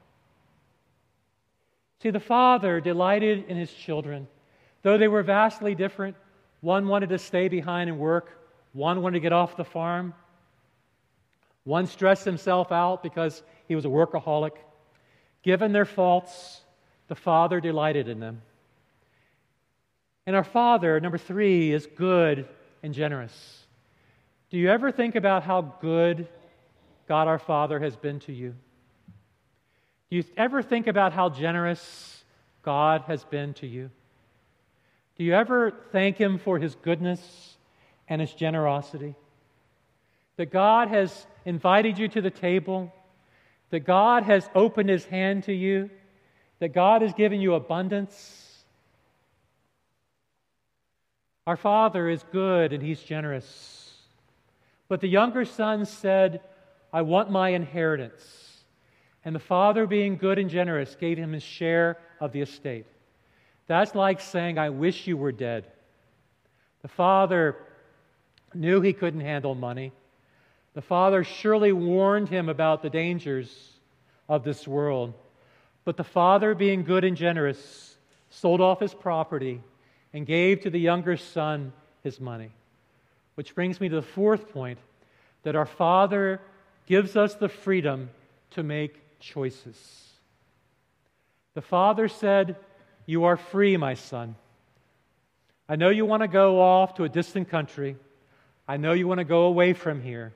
See, 2.01 2.09
the 2.09 2.19
father 2.19 2.81
delighted 2.81 3.45
in 3.47 3.57
his 3.57 3.71
children. 3.71 4.27
Though 4.81 4.97
they 4.97 5.07
were 5.07 5.21
vastly 5.21 5.75
different, 5.75 6.15
one 6.61 6.87
wanted 6.87 7.09
to 7.09 7.19
stay 7.19 7.47
behind 7.47 7.89
and 7.89 7.99
work, 7.99 8.39
one 8.73 9.03
wanted 9.03 9.17
to 9.17 9.19
get 9.19 9.33
off 9.33 9.55
the 9.55 9.63
farm. 9.63 10.15
One 11.63 11.85
stressed 11.85 12.25
himself 12.25 12.71
out 12.71 13.03
because 13.03 13.43
he 13.67 13.75
was 13.75 13.85
a 13.85 13.89
workaholic. 13.89 14.53
Given 15.43 15.73
their 15.73 15.85
faults, 15.85 16.61
the 17.07 17.13
Father 17.13 17.59
delighted 17.59 18.07
in 18.07 18.19
them. 18.19 18.41
And 20.25 20.35
our 20.35 20.43
Father, 20.43 20.99
number 20.99 21.19
three, 21.19 21.71
is 21.71 21.85
good 21.85 22.47
and 22.81 22.95
generous. 22.95 23.65
Do 24.49 24.57
you 24.57 24.71
ever 24.71 24.91
think 24.91 25.15
about 25.15 25.43
how 25.43 25.61
good 25.81 26.27
God 27.07 27.27
our 27.27 27.39
Father 27.39 27.79
has 27.79 27.95
been 27.95 28.19
to 28.21 28.33
you? 28.33 28.55
Do 30.11 30.17
you 30.17 30.25
ever 30.35 30.61
think 30.61 30.87
about 30.87 31.13
how 31.13 31.29
generous 31.29 32.25
God 32.63 33.03
has 33.07 33.23
been 33.23 33.53
to 33.55 33.67
you? 33.67 33.89
Do 35.17 35.23
you 35.23 35.33
ever 35.33 35.71
thank 35.93 36.17
Him 36.17 36.37
for 36.37 36.59
His 36.59 36.75
goodness 36.75 37.55
and 38.09 38.19
His 38.19 38.33
generosity? 38.33 39.15
That 40.35 40.51
God 40.51 40.89
has 40.89 41.25
invited 41.45 41.97
you 41.97 42.09
to 42.09 42.21
the 42.21 42.29
table, 42.29 42.93
that 43.69 43.85
God 43.85 44.23
has 44.23 44.49
opened 44.53 44.89
His 44.89 45.05
hand 45.05 45.45
to 45.45 45.53
you, 45.53 45.89
that 46.59 46.73
God 46.73 47.03
has 47.03 47.13
given 47.13 47.39
you 47.39 47.53
abundance. 47.53 48.65
Our 51.47 51.55
Father 51.55 52.09
is 52.09 52.21
good 52.33 52.73
and 52.73 52.83
He's 52.83 53.01
generous. 53.01 53.93
But 54.89 54.99
the 54.99 55.07
younger 55.07 55.45
son 55.45 55.85
said, 55.85 56.41
I 56.91 57.03
want 57.03 57.31
my 57.31 57.51
inheritance. 57.51 58.50
And 59.23 59.35
the 59.35 59.39
father, 59.39 59.85
being 59.85 60.17
good 60.17 60.39
and 60.39 60.49
generous, 60.49 60.95
gave 60.95 61.17
him 61.17 61.33
his 61.33 61.43
share 61.43 61.97
of 62.19 62.31
the 62.31 62.41
estate. 62.41 62.85
That's 63.67 63.93
like 63.93 64.19
saying, 64.19 64.57
I 64.57 64.69
wish 64.69 65.07
you 65.07 65.15
were 65.15 65.31
dead. 65.31 65.67
The 66.81 66.87
father 66.87 67.55
knew 68.53 68.81
he 68.81 68.93
couldn't 68.93 69.21
handle 69.21 69.55
money. 69.55 69.91
The 70.73 70.81
father 70.81 71.23
surely 71.23 71.71
warned 71.71 72.29
him 72.29 72.49
about 72.49 72.81
the 72.81 72.89
dangers 72.89 73.73
of 74.27 74.43
this 74.43 74.67
world. 74.67 75.13
But 75.85 75.97
the 75.97 76.03
father, 76.03 76.55
being 76.55 76.83
good 76.83 77.03
and 77.03 77.15
generous, 77.15 77.97
sold 78.29 78.61
off 78.61 78.79
his 78.79 78.93
property 78.93 79.61
and 80.13 80.25
gave 80.25 80.61
to 80.61 80.69
the 80.69 80.79
younger 80.79 81.17
son 81.17 81.73
his 82.03 82.19
money. 82.19 82.51
Which 83.35 83.55
brings 83.55 83.79
me 83.79 83.89
to 83.89 83.95
the 83.95 84.01
fourth 84.01 84.51
point 84.51 84.79
that 85.43 85.55
our 85.55 85.65
Father 85.65 86.41
gives 86.85 87.15
us 87.15 87.35
the 87.35 87.49
freedom 87.49 88.09
to 88.51 88.63
make 88.63 88.99
choices. 89.21 90.09
The 91.53 91.61
Father 91.61 92.07
said, 92.07 92.57
You 93.05 93.25
are 93.25 93.37
free, 93.37 93.77
my 93.77 93.93
son. 93.93 94.35
I 95.69 95.75
know 95.75 95.89
you 95.89 96.05
want 96.05 96.21
to 96.21 96.27
go 96.27 96.61
off 96.61 96.95
to 96.95 97.03
a 97.03 97.09
distant 97.09 97.49
country. 97.49 97.95
I 98.67 98.77
know 98.77 98.93
you 98.93 99.07
want 99.07 99.19
to 99.19 99.25
go 99.25 99.43
away 99.43 99.73
from 99.73 100.01
here. 100.01 100.33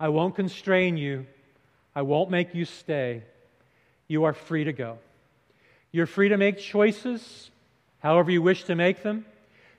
I 0.00 0.08
won't 0.08 0.34
constrain 0.34 0.96
you. 0.96 1.26
I 1.94 2.02
won't 2.02 2.30
make 2.30 2.54
you 2.54 2.64
stay. 2.64 3.22
You 4.08 4.24
are 4.24 4.32
free 4.32 4.64
to 4.64 4.72
go. 4.72 4.98
You're 5.92 6.06
free 6.06 6.30
to 6.30 6.36
make 6.36 6.58
choices 6.58 7.50
however 8.00 8.30
you 8.30 8.42
wish 8.42 8.64
to 8.64 8.74
make 8.74 9.02
them. 9.02 9.24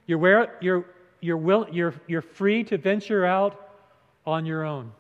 You're, 0.05 0.17
where, 0.17 0.57
you're, 0.61 0.85
you're, 1.19 1.37
will, 1.37 1.67
you're, 1.71 1.93
you're 2.07 2.21
free 2.21 2.63
to 2.65 2.77
venture 2.77 3.25
out 3.25 3.59
on 4.25 4.45
your 4.45 4.63
own. 4.63 4.91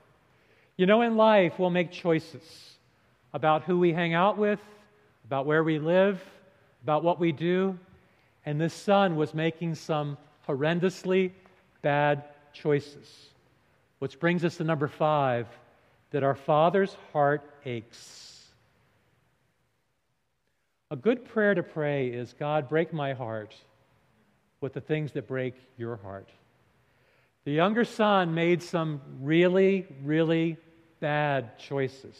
You 0.75 0.85
know, 0.85 1.01
in 1.01 1.15
life, 1.15 1.59
we'll 1.59 1.69
make 1.69 1.91
choices 1.91 2.41
about 3.33 3.63
who 3.63 3.79
we 3.79 3.93
hang 3.93 4.13
out 4.13 4.37
with, 4.37 4.59
about 5.25 5.45
where 5.45 5.63
we 5.63 5.79
live, 5.79 6.21
about 6.83 7.03
what 7.03 7.19
we 7.19 7.31
do. 7.31 7.77
And 8.45 8.59
this 8.59 8.73
son 8.73 9.15
was 9.15 9.33
making 9.33 9.75
some 9.75 10.17
horrendously 10.47 11.31
bad 11.81 12.23
choices. 12.53 13.29
Which 13.99 14.19
brings 14.19 14.43
us 14.43 14.57
to 14.57 14.63
number 14.63 14.87
five 14.87 15.47
that 16.11 16.23
our 16.23 16.35
Father's 16.35 16.95
heart 17.11 17.41
aches. 17.65 18.45
A 20.91 20.95
good 20.95 21.25
prayer 21.25 21.55
to 21.55 21.63
pray 21.63 22.09
is 22.09 22.35
God, 22.37 22.69
break 22.69 22.93
my 22.93 23.13
heart 23.13 23.55
with 24.61 24.73
the 24.73 24.81
things 24.81 25.13
that 25.13 25.27
break 25.27 25.55
your 25.77 25.95
heart. 25.97 26.29
The 27.45 27.51
younger 27.51 27.83
son 27.83 28.35
made 28.35 28.61
some 28.61 29.01
really, 29.21 29.87
really 30.03 30.57
bad 30.99 31.57
choices. 31.57 32.15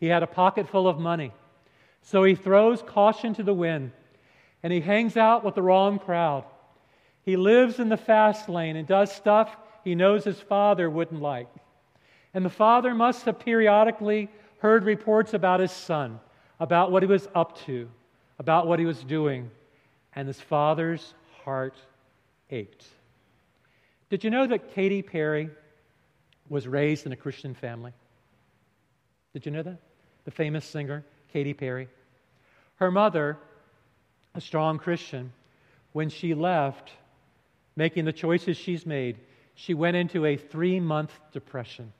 He 0.00 0.06
had 0.06 0.22
a 0.22 0.26
pocket 0.26 0.68
full 0.68 0.88
of 0.88 0.98
money, 0.98 1.32
so 2.02 2.24
he 2.24 2.34
throws 2.34 2.82
caution 2.82 3.34
to 3.34 3.42
the 3.42 3.54
wind 3.54 3.92
and 4.62 4.72
he 4.72 4.80
hangs 4.80 5.16
out 5.16 5.44
with 5.44 5.54
the 5.54 5.62
wrong 5.62 5.98
crowd. 5.98 6.44
He 7.22 7.36
lives 7.36 7.78
in 7.78 7.88
the 7.88 7.96
fast 7.96 8.48
lane 8.48 8.76
and 8.76 8.86
does 8.86 9.12
stuff 9.12 9.56
he 9.84 9.94
knows 9.94 10.24
his 10.24 10.40
father 10.40 10.90
wouldn't 10.90 11.22
like. 11.22 11.48
And 12.34 12.44
the 12.44 12.50
father 12.50 12.94
must 12.94 13.24
have 13.24 13.38
periodically 13.38 14.28
heard 14.58 14.84
reports 14.84 15.34
about 15.34 15.60
his 15.60 15.72
son, 15.72 16.20
about 16.58 16.92
what 16.92 17.02
he 17.02 17.06
was 17.06 17.28
up 17.34 17.58
to, 17.64 17.88
about 18.38 18.66
what 18.66 18.78
he 18.78 18.84
was 18.84 19.02
doing, 19.02 19.50
and 20.14 20.28
his 20.28 20.40
father's 20.40 21.14
heart 21.44 21.76
ached. 22.50 22.86
Did 24.10 24.24
you 24.24 24.30
know 24.30 24.46
that 24.46 24.74
Katy 24.74 25.02
Perry 25.02 25.50
was 26.48 26.68
raised 26.68 27.06
in 27.06 27.12
a 27.12 27.16
Christian 27.16 27.54
family? 27.54 27.92
Did 29.32 29.46
you 29.46 29.52
know 29.52 29.62
that? 29.62 29.78
The 30.30 30.36
famous 30.36 30.64
singer, 30.64 31.04
Katy 31.32 31.54
Perry. 31.54 31.88
Her 32.76 32.92
mother, 32.92 33.36
a 34.32 34.40
strong 34.40 34.78
Christian, 34.78 35.32
when 35.92 36.08
she 36.08 36.34
left 36.34 36.92
making 37.74 38.04
the 38.04 38.12
choices 38.12 38.56
she's 38.56 38.86
made, 38.86 39.18
she 39.56 39.74
went 39.74 39.96
into 39.96 40.24
a 40.24 40.36
three 40.36 40.78
month 40.78 41.12
depression. 41.32 41.92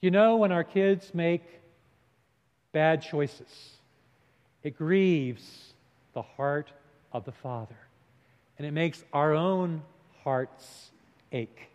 You 0.00 0.10
know, 0.10 0.38
when 0.38 0.50
our 0.50 0.64
kids 0.64 1.14
make 1.14 1.44
bad 2.72 3.00
choices, 3.00 3.76
it 4.64 4.76
grieves 4.76 5.72
the 6.14 6.22
heart 6.22 6.72
of 7.12 7.24
the 7.24 7.30
Father, 7.30 7.78
and 8.58 8.66
it 8.66 8.72
makes 8.72 9.04
our 9.12 9.34
own 9.34 9.82
hearts 10.24 10.90
ache. 11.30 11.68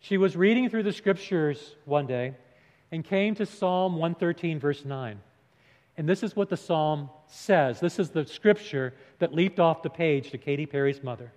She 0.00 0.18
was 0.18 0.36
reading 0.36 0.68
through 0.68 0.82
the 0.82 0.92
scriptures 0.92 1.76
one 1.86 2.06
day 2.06 2.34
and 2.92 3.04
came 3.04 3.34
to 3.36 3.46
Psalm 3.46 3.94
113, 3.94 4.58
verse 4.58 4.84
9. 4.84 5.20
And 5.96 6.08
this 6.08 6.22
is 6.22 6.34
what 6.34 6.48
the 6.48 6.56
psalm 6.56 7.10
says. 7.26 7.80
This 7.80 7.98
is 7.98 8.10
the 8.10 8.24
scripture 8.24 8.94
that 9.18 9.34
leaped 9.34 9.60
off 9.60 9.82
the 9.82 9.90
page 9.90 10.30
to 10.30 10.38
Katy 10.38 10.66
Perry's 10.66 11.02
mother. 11.02 11.32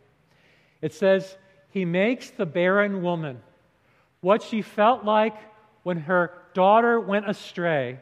It 0.81 0.93
says, 0.93 1.37
he 1.69 1.85
makes 1.85 2.29
the 2.29 2.45
barren 2.45 3.01
woman 3.01 3.39
what 4.21 4.41
she 4.41 4.61
felt 4.61 5.03
like 5.03 5.35
when 5.83 5.97
her 5.97 6.31
daughter 6.53 6.99
went 6.99 7.29
astray, 7.29 7.99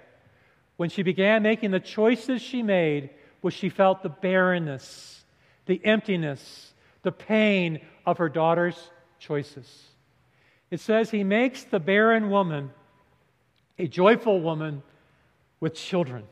when 0.77 0.89
she 0.89 1.03
began 1.03 1.41
making 1.41 1.71
the 1.71 1.79
choices 1.79 2.41
she 2.41 2.61
made, 2.61 3.09
was 3.41 3.53
she 3.53 3.69
felt 3.69 4.03
the 4.03 4.09
barrenness, 4.09 5.23
the 5.65 5.81
emptiness, 5.83 6.73
the 7.01 7.11
pain 7.11 7.79
of 8.05 8.19
her 8.19 8.29
daughter's 8.29 8.91
choices. 9.19 9.87
It 10.69 10.79
says 10.79 11.09
he 11.09 11.23
makes 11.23 11.63
the 11.63 11.79
barren 11.79 12.29
woman 12.29 12.71
a 13.77 13.87
joyful 13.87 14.41
woman 14.41 14.83
with 15.59 15.73
children. 15.73 16.23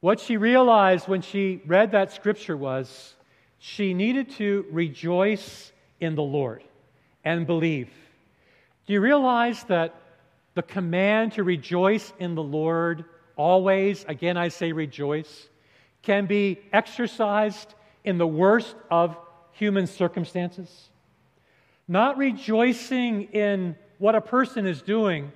What 0.00 0.20
she 0.20 0.36
realized 0.36 1.08
when 1.08 1.22
she 1.22 1.62
read 1.66 1.92
that 1.92 2.12
scripture 2.12 2.56
was 2.56 3.14
she 3.58 3.94
needed 3.94 4.30
to 4.32 4.66
rejoice 4.70 5.72
in 6.00 6.14
the 6.14 6.22
Lord 6.22 6.64
and 7.24 7.46
believe. 7.46 7.88
Do 8.86 8.92
you 8.92 9.00
realize 9.00 9.62
that 9.64 9.94
the 10.54 10.62
command 10.62 11.32
to 11.32 11.44
rejoice 11.44 12.12
in 12.18 12.34
the 12.34 12.42
Lord 12.42 13.04
always, 13.36 14.04
again 14.08 14.36
I 14.36 14.48
say 14.48 14.72
rejoice, 14.72 15.48
can 16.02 16.26
be 16.26 16.58
exercised 16.72 17.74
in 18.04 18.18
the 18.18 18.26
worst 18.26 18.74
of 18.90 19.16
human 19.52 19.86
circumstances. 19.86 20.90
Not 21.86 22.18
rejoicing 22.18 23.24
in 23.32 23.76
what 23.98 24.14
a 24.14 24.20
person 24.20 24.66
is 24.66 24.82
doing, 24.82 25.32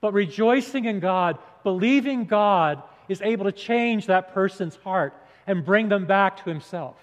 but 0.00 0.12
rejoicing 0.12 0.84
in 0.84 1.00
God, 1.00 1.38
believing 1.62 2.24
God 2.24 2.82
is 3.08 3.22
able 3.22 3.44
to 3.44 3.52
change 3.52 4.06
that 4.06 4.34
person's 4.34 4.76
heart 4.76 5.14
and 5.46 5.64
bring 5.64 5.88
them 5.88 6.06
back 6.06 6.42
to 6.44 6.50
Himself. 6.50 6.96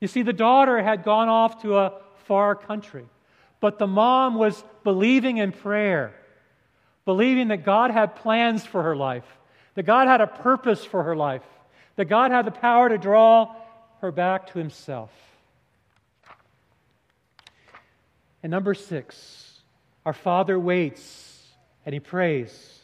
You 0.00 0.08
see, 0.08 0.22
the 0.22 0.32
daughter 0.32 0.82
had 0.82 1.04
gone 1.04 1.28
off 1.28 1.62
to 1.62 1.78
a 1.78 1.92
far 2.24 2.54
country, 2.54 3.06
but 3.60 3.78
the 3.78 3.86
mom 3.86 4.34
was 4.36 4.62
believing 4.84 5.38
in 5.38 5.52
prayer, 5.52 6.14
believing 7.04 7.48
that 7.48 7.64
God 7.64 7.90
had 7.90 8.16
plans 8.16 8.64
for 8.64 8.82
her 8.82 8.96
life, 8.96 9.24
that 9.74 9.84
God 9.84 10.08
had 10.08 10.20
a 10.20 10.26
purpose 10.26 10.84
for 10.84 11.02
her 11.02 11.16
life, 11.16 11.42
that 11.96 12.06
God 12.06 12.30
had 12.30 12.46
the 12.46 12.50
power 12.50 12.88
to 12.88 12.98
draw 12.98 13.54
her 14.00 14.10
back 14.10 14.52
to 14.52 14.58
Himself. 14.58 15.10
And 18.42 18.50
number 18.50 18.72
six, 18.72 19.60
our 20.06 20.14
Father 20.14 20.58
waits 20.58 21.29
and 21.84 21.92
He 21.92 22.00
prays. 22.00 22.80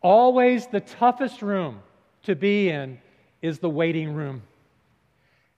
Always 0.00 0.66
the 0.66 0.80
toughest 0.80 1.42
room 1.42 1.80
to 2.24 2.34
be 2.34 2.68
in 2.68 2.98
is 3.40 3.58
the 3.58 3.70
waiting 3.70 4.14
room. 4.14 4.42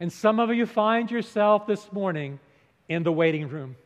And 0.01 0.13
some 0.13 0.41
of 0.41 0.53
you 0.53 0.67
find 0.67 1.11
yourself 1.11 1.67
this 1.67 1.93
morning 1.93 2.41
in 2.89 3.03
the 3.03 3.13
waiting 3.13 3.49
room. 3.49 3.77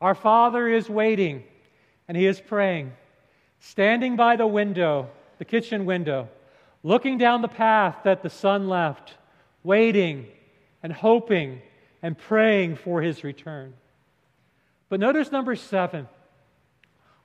Our 0.00 0.14
Father 0.14 0.68
is 0.68 0.88
waiting 0.88 1.44
and 2.08 2.16
He 2.16 2.26
is 2.26 2.40
praying, 2.40 2.92
standing 3.60 4.16
by 4.16 4.36
the 4.36 4.46
window, 4.46 5.10
the 5.38 5.44
kitchen 5.44 5.84
window, 5.84 6.28
looking 6.82 7.18
down 7.18 7.42
the 7.42 7.48
path 7.48 7.96
that 8.04 8.22
the 8.22 8.30
son 8.30 8.68
left, 8.68 9.14
waiting 9.62 10.26
and 10.82 10.92
hoping 10.92 11.60
and 12.02 12.16
praying 12.16 12.76
for 12.76 13.02
His 13.02 13.24
return. 13.24 13.74
But 14.88 15.00
notice 15.00 15.32
number 15.32 15.56
seven 15.56 16.08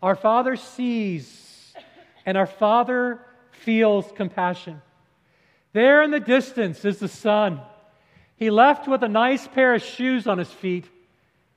our 0.01 0.15
Father 0.15 0.55
sees 0.55 1.73
and 2.25 2.37
our 2.37 2.45
Father 2.45 3.19
feels 3.51 4.11
compassion. 4.13 4.81
There 5.73 6.01
in 6.03 6.11
the 6.11 6.19
distance 6.19 6.83
is 6.85 6.99
the 6.99 7.07
son. 7.07 7.61
He 8.35 8.49
left 8.49 8.87
with 8.87 9.03
a 9.03 9.07
nice 9.07 9.47
pair 9.47 9.75
of 9.75 9.83
shoes 9.83 10.27
on 10.27 10.37
his 10.37 10.51
feet, 10.51 10.89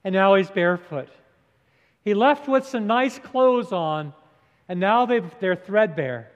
and 0.05 0.13
now 0.13 0.35
he's 0.35 0.51
barefoot. 0.51 1.09
He 2.03 2.15
left 2.15 2.47
with 2.47 2.67
some 2.67 2.87
nice 2.87 3.19
clothes 3.19 3.73
on, 3.73 4.13
and 4.69 4.79
now 4.79 5.07
they're 5.07 5.57
threadbare. 5.57 6.31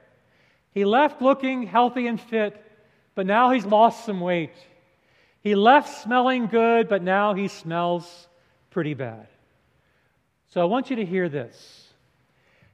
He 0.73 0.85
left 0.85 1.21
looking 1.21 1.64
healthy 1.64 2.07
and 2.07 2.21
fit, 2.21 2.61
but 3.14 3.27
now 3.27 3.51
he's 3.51 3.66
lost 3.66 4.07
some 4.07 4.21
weight. 4.21 4.55
He 5.42 5.55
left 5.55 6.03
smelling 6.03 6.47
good, 6.47 6.88
but 6.88 7.03
now 7.03 7.35
he 7.35 7.49
smells 7.49 8.29
pretty 8.71 8.94
bad. 8.94 9.29
So 10.49 10.61
I 10.61 10.64
want 10.64 10.90
you 10.90 10.97
to 10.97 11.05
hear 11.05 11.29
this 11.29 11.88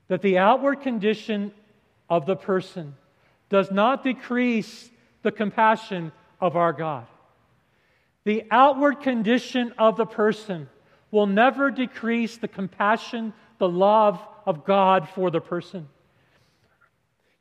that 0.08 0.22
the 0.22 0.38
outward 0.38 0.80
condition 0.80 1.52
of 2.08 2.26
the 2.26 2.36
person 2.36 2.94
does 3.48 3.70
not 3.70 4.04
decrease 4.04 4.90
the 5.22 5.32
compassion 5.32 6.12
of 6.40 6.56
our 6.56 6.72
God. 6.72 7.06
The 8.24 8.44
outward 8.50 9.00
condition 9.00 9.72
of 9.78 9.96
the 9.96 10.06
person 10.06 10.68
will 11.10 11.26
never 11.26 11.70
decrease 11.70 12.36
the 12.36 12.48
compassion, 12.48 13.32
the 13.58 13.68
love 13.68 14.20
of 14.46 14.64
God 14.64 15.08
for 15.08 15.30
the 15.30 15.40
person. 15.40 15.88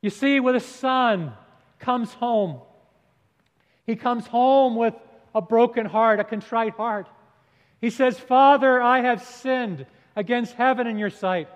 You 0.00 0.10
see, 0.10 0.40
when 0.40 0.54
a 0.54 0.60
son 0.60 1.32
comes 1.78 2.12
home, 2.12 2.60
he 3.86 3.96
comes 3.96 4.26
home 4.26 4.76
with 4.76 4.94
a 5.34 5.42
broken 5.42 5.86
heart, 5.86 6.20
a 6.20 6.24
contrite 6.24 6.74
heart. 6.74 7.08
He 7.80 7.90
says, 7.90 8.18
Father, 8.18 8.80
I 8.80 9.00
have 9.00 9.22
sinned 9.22 9.86
against 10.16 10.54
heaven 10.54 10.86
in 10.86 10.98
your 10.98 11.10
sight. 11.10 11.48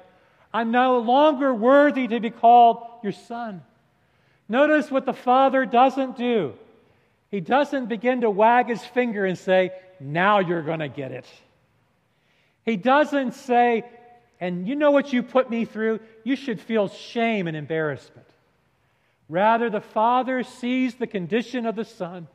I'm 0.53 0.71
no 0.71 0.99
longer 0.99 1.55
worthy 1.55 2.09
to 2.09 2.21
be 2.21 2.31
called 2.31 2.87
your 3.03 3.13
son. 3.13 3.63
Notice 4.49 4.91
what 4.91 5.05
the 5.05 5.13
father 5.13 5.67
doesn't 5.67 6.17
do. 6.17 6.55
He 7.31 7.41
doesn't 7.41 7.87
begin 7.87 8.23
to 8.23 8.31
wag 8.31 8.69
his 8.69 8.83
finger 8.83 9.27
and 9.27 9.37
say, 9.37 9.73
Now 10.01 10.39
you're 10.39 10.63
going 10.63 10.79
to 10.79 10.89
get 10.89 11.13
it. 11.13 11.27
He 12.65 12.77
doesn't 12.77 13.35
say, 13.35 13.85
And 14.41 14.67
you 14.67 14.75
know 14.75 14.91
what 14.91 15.13
you 15.13 15.23
put 15.23 15.51
me 15.51 15.67
through? 15.67 16.01
You 16.25 16.37
should 16.37 16.61
feel 16.61 16.89
shame 16.89 17.47
and 17.47 17.57
embarrassment. 17.57 18.27
Rather, 19.29 19.69
the 19.69 19.83
father 19.83 20.43
sees 20.43 20.95
the 20.95 21.07
condition 21.07 21.67
of 21.67 21.77
the 21.77 21.85
son 21.85 22.27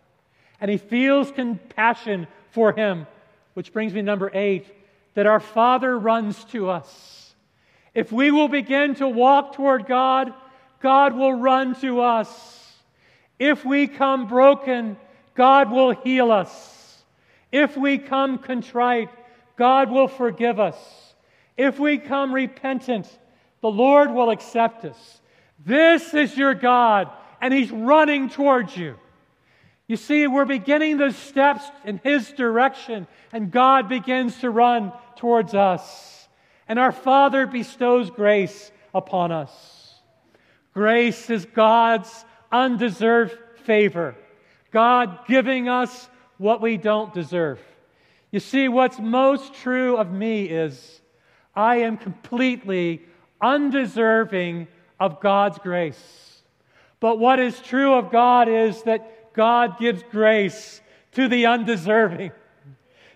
and 0.63 0.71
he 0.71 0.77
feels 0.77 1.29
compassion 1.29 2.25
for 2.51 2.71
him, 2.71 3.05
which 3.53 3.73
brings 3.73 3.93
me 3.93 3.99
to 3.99 4.05
number 4.05 4.31
eight 4.33 4.65
that 5.13 5.25
our 5.25 5.41
Father 5.41 5.99
runs 5.99 6.41
to 6.45 6.69
us. 6.69 7.22
If 7.93 8.11
we 8.11 8.31
will 8.31 8.47
begin 8.47 8.95
to 8.95 9.07
walk 9.07 9.53
toward 9.55 9.85
God, 9.85 10.33
God 10.81 11.15
will 11.15 11.33
run 11.33 11.75
to 11.81 12.01
us. 12.01 12.73
If 13.39 13.63
we 13.63 13.87
come 13.87 14.27
broken, 14.27 14.97
God 15.35 15.71
will 15.71 15.91
heal 15.91 16.31
us. 16.31 17.03
If 17.51 17.77
we 17.77 17.97
come 17.97 18.39
contrite, 18.39 19.09
God 19.55 19.91
will 19.91 20.07
forgive 20.07 20.59
us. 20.59 20.75
If 21.55 21.79
we 21.79 21.99
come 21.99 22.33
repentant, 22.33 23.07
the 23.61 23.69
Lord 23.69 24.11
will 24.11 24.31
accept 24.31 24.85
us. 24.85 25.21
This 25.65 26.13
is 26.13 26.35
your 26.35 26.55
God, 26.55 27.09
and 27.39 27.53
He's 27.53 27.71
running 27.71 28.29
towards 28.29 28.75
you. 28.75 28.95
You 29.87 29.97
see, 29.97 30.27
we're 30.27 30.45
beginning 30.45 30.97
the 30.97 31.11
steps 31.11 31.63
in 31.85 32.01
His 32.03 32.31
direction, 32.31 33.07
and 33.31 33.51
God 33.51 33.87
begins 33.87 34.39
to 34.39 34.49
run 34.49 34.91
towards 35.15 35.53
us. 35.53 36.22
And 36.67 36.79
our 36.79 36.91
Father 36.91 37.45
bestows 37.45 38.09
grace 38.09 38.71
upon 38.93 39.31
us. 39.31 40.01
Grace 40.73 41.29
is 41.29 41.45
God's 41.45 42.25
undeserved 42.51 43.37
favor, 43.65 44.15
God 44.71 45.19
giving 45.27 45.69
us 45.69 46.09
what 46.37 46.61
we 46.61 46.77
don't 46.77 47.13
deserve. 47.13 47.59
You 48.31 48.39
see, 48.39 48.67
what's 48.67 48.99
most 48.99 49.53
true 49.53 49.97
of 49.97 50.11
me 50.11 50.45
is 50.45 51.01
I 51.55 51.77
am 51.77 51.97
completely 51.97 53.03
undeserving 53.39 54.67
of 54.99 55.19
God's 55.19 55.59
grace. 55.59 56.41
But 56.99 57.19
what 57.19 57.39
is 57.39 57.59
true 57.59 57.93
of 57.93 58.11
God 58.11 58.47
is 58.47 58.81
that 58.83 59.33
God 59.33 59.77
gives 59.77 60.01
grace 60.11 60.81
to 61.11 61.27
the 61.27 61.45
undeserving 61.45 62.31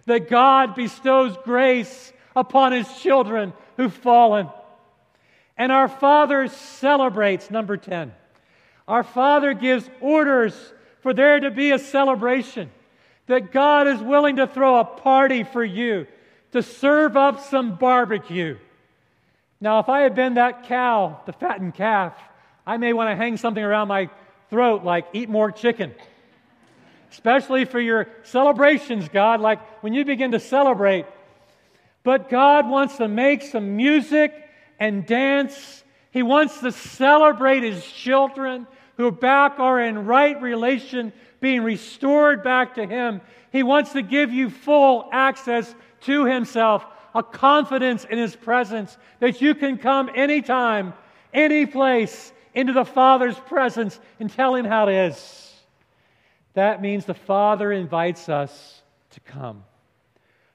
that 0.08 0.30
God 0.30 0.74
bestows 0.74 1.38
grace 1.44 2.12
upon 2.38 2.72
his 2.72 2.88
children 3.00 3.52
who've 3.76 3.94
fallen. 3.94 4.48
And 5.58 5.72
our 5.72 5.88
Father 5.88 6.48
celebrates, 6.48 7.50
number 7.50 7.78
10. 7.78 8.14
Our 8.88 9.04
Father 9.04 9.54
gives 9.54 9.90
orders 10.00 10.54
for 11.02 11.14
there 11.14 11.40
to 11.40 11.52
be 11.52 11.72
a 11.72 11.80
celebration, 11.80 12.70
that 13.26 13.52
God 13.52 13.88
is 13.88 14.00
willing 14.02 14.38
to 14.38 14.48
throw 14.48 14.80
a 14.80 14.86
party 14.86 15.44
for 15.44 15.64
you, 15.64 16.08
to 16.52 16.62
serve 16.64 17.18
up 17.18 17.44
some 17.46 17.76
barbecue. 17.76 18.58
Now, 19.60 19.80
if 19.80 19.90
I 19.90 20.02
had 20.02 20.16
been 20.16 20.36
that 20.36 20.68
cow, 20.68 21.20
the 21.26 21.34
fattened 21.34 21.74
calf, 21.74 22.14
I 22.66 22.78
may 22.78 22.94
want 22.94 23.10
to 23.10 23.16
hang 23.16 23.38
something 23.38 23.64
around 23.64 23.88
my 23.88 24.10
throat 24.50 24.84
like 24.84 25.08
eat 25.14 25.30
more 25.30 25.52
chicken 25.52 25.94
especially 27.12 27.66
for 27.66 27.80
your 27.80 28.08
celebrations, 28.24 29.10
God, 29.10 29.40
like 29.40 29.60
when 29.82 29.94
you 29.94 30.06
begin 30.06 30.32
to 30.32 30.40
celebrate. 30.40 31.06
But 32.08 32.30
God 32.30 32.70
wants 32.70 32.96
to 33.00 33.10
make 33.10 33.42
some 33.42 33.76
music 33.76 34.34
and 34.80 35.06
dance. 35.06 35.84
He 36.12 36.24
wants 36.24 36.62
to 36.62 36.72
celebrate 36.72 37.64
His 37.64 37.86
children 37.86 38.66
who 38.96 39.12
back 39.12 39.60
are 39.60 39.82
in 39.82 40.06
right 40.06 40.42
relation, 40.42 41.12
being 41.42 41.64
restored 41.64 42.46
back 42.46 42.76
to 42.76 42.88
Him. 42.88 43.20
He 43.52 43.62
wants 43.62 43.92
to 43.92 44.02
give 44.02 44.32
you 44.32 44.50
full 44.50 45.10
access 45.12 45.76
to 46.04 46.24
Himself, 46.24 46.86
a 47.14 47.22
confidence 47.22 48.06
in 48.06 48.18
His 48.18 48.38
presence 48.38 48.98
that 49.20 49.42
you 49.42 49.54
can 49.54 49.78
come 49.78 50.10
anytime, 50.16 50.94
any 51.34 51.66
place 51.66 52.32
into 52.54 52.72
the 52.72 52.86
Father's 52.86 53.38
presence 53.38 54.00
and 54.18 54.32
tell 54.32 54.56
Him 54.56 54.64
how 54.64 54.88
it 54.88 54.94
is. 54.94 55.54
That 56.54 56.82
means 56.82 57.04
the 57.04 57.14
Father 57.14 57.70
invites 57.70 58.30
us 58.30 58.82
to 59.10 59.20
come. 59.20 59.66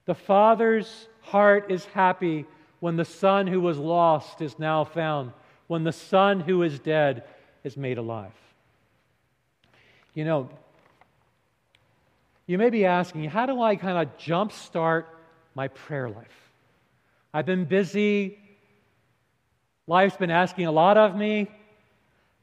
The 0.07 0.15
Father's 0.15 1.09
heart 1.23 1.71
is 1.71 1.85
happy 1.87 2.47
when 2.81 2.97
the 2.97 3.05
Son 3.05 3.47
who 3.47 3.61
was 3.61 3.79
lost 3.79 4.41
is 4.41 4.59
now 4.59 4.85
found, 4.85 5.33
when 5.67 5.85
the 5.85 5.93
Son 5.93 6.41
who 6.41 6.63
is 6.63 6.79
dead 6.79 7.25
is 7.65 7.77
made 7.77 7.99
alive. 7.99 8.33
You 10.15 10.25
know, 10.25 10.51
you 12.47 12.59
may 12.59 12.71
be 12.71 12.85
asking, 12.85 13.25
how 13.25 13.47
do 13.47 13.63
I 13.63 13.77
kind 13.77 13.97
of 13.99 14.19
jumpstart 14.19 15.05
my 15.55 15.69
prayer 15.69 16.11
life? 16.11 16.51
I've 17.33 17.47
been 17.47 17.65
busy. 17.65 18.39
Life's 19.87 20.17
been 20.17 20.31
asking 20.31 20.67
a 20.67 20.73
lot 20.73 20.99
of 20.99 21.17
me. 21.17 21.49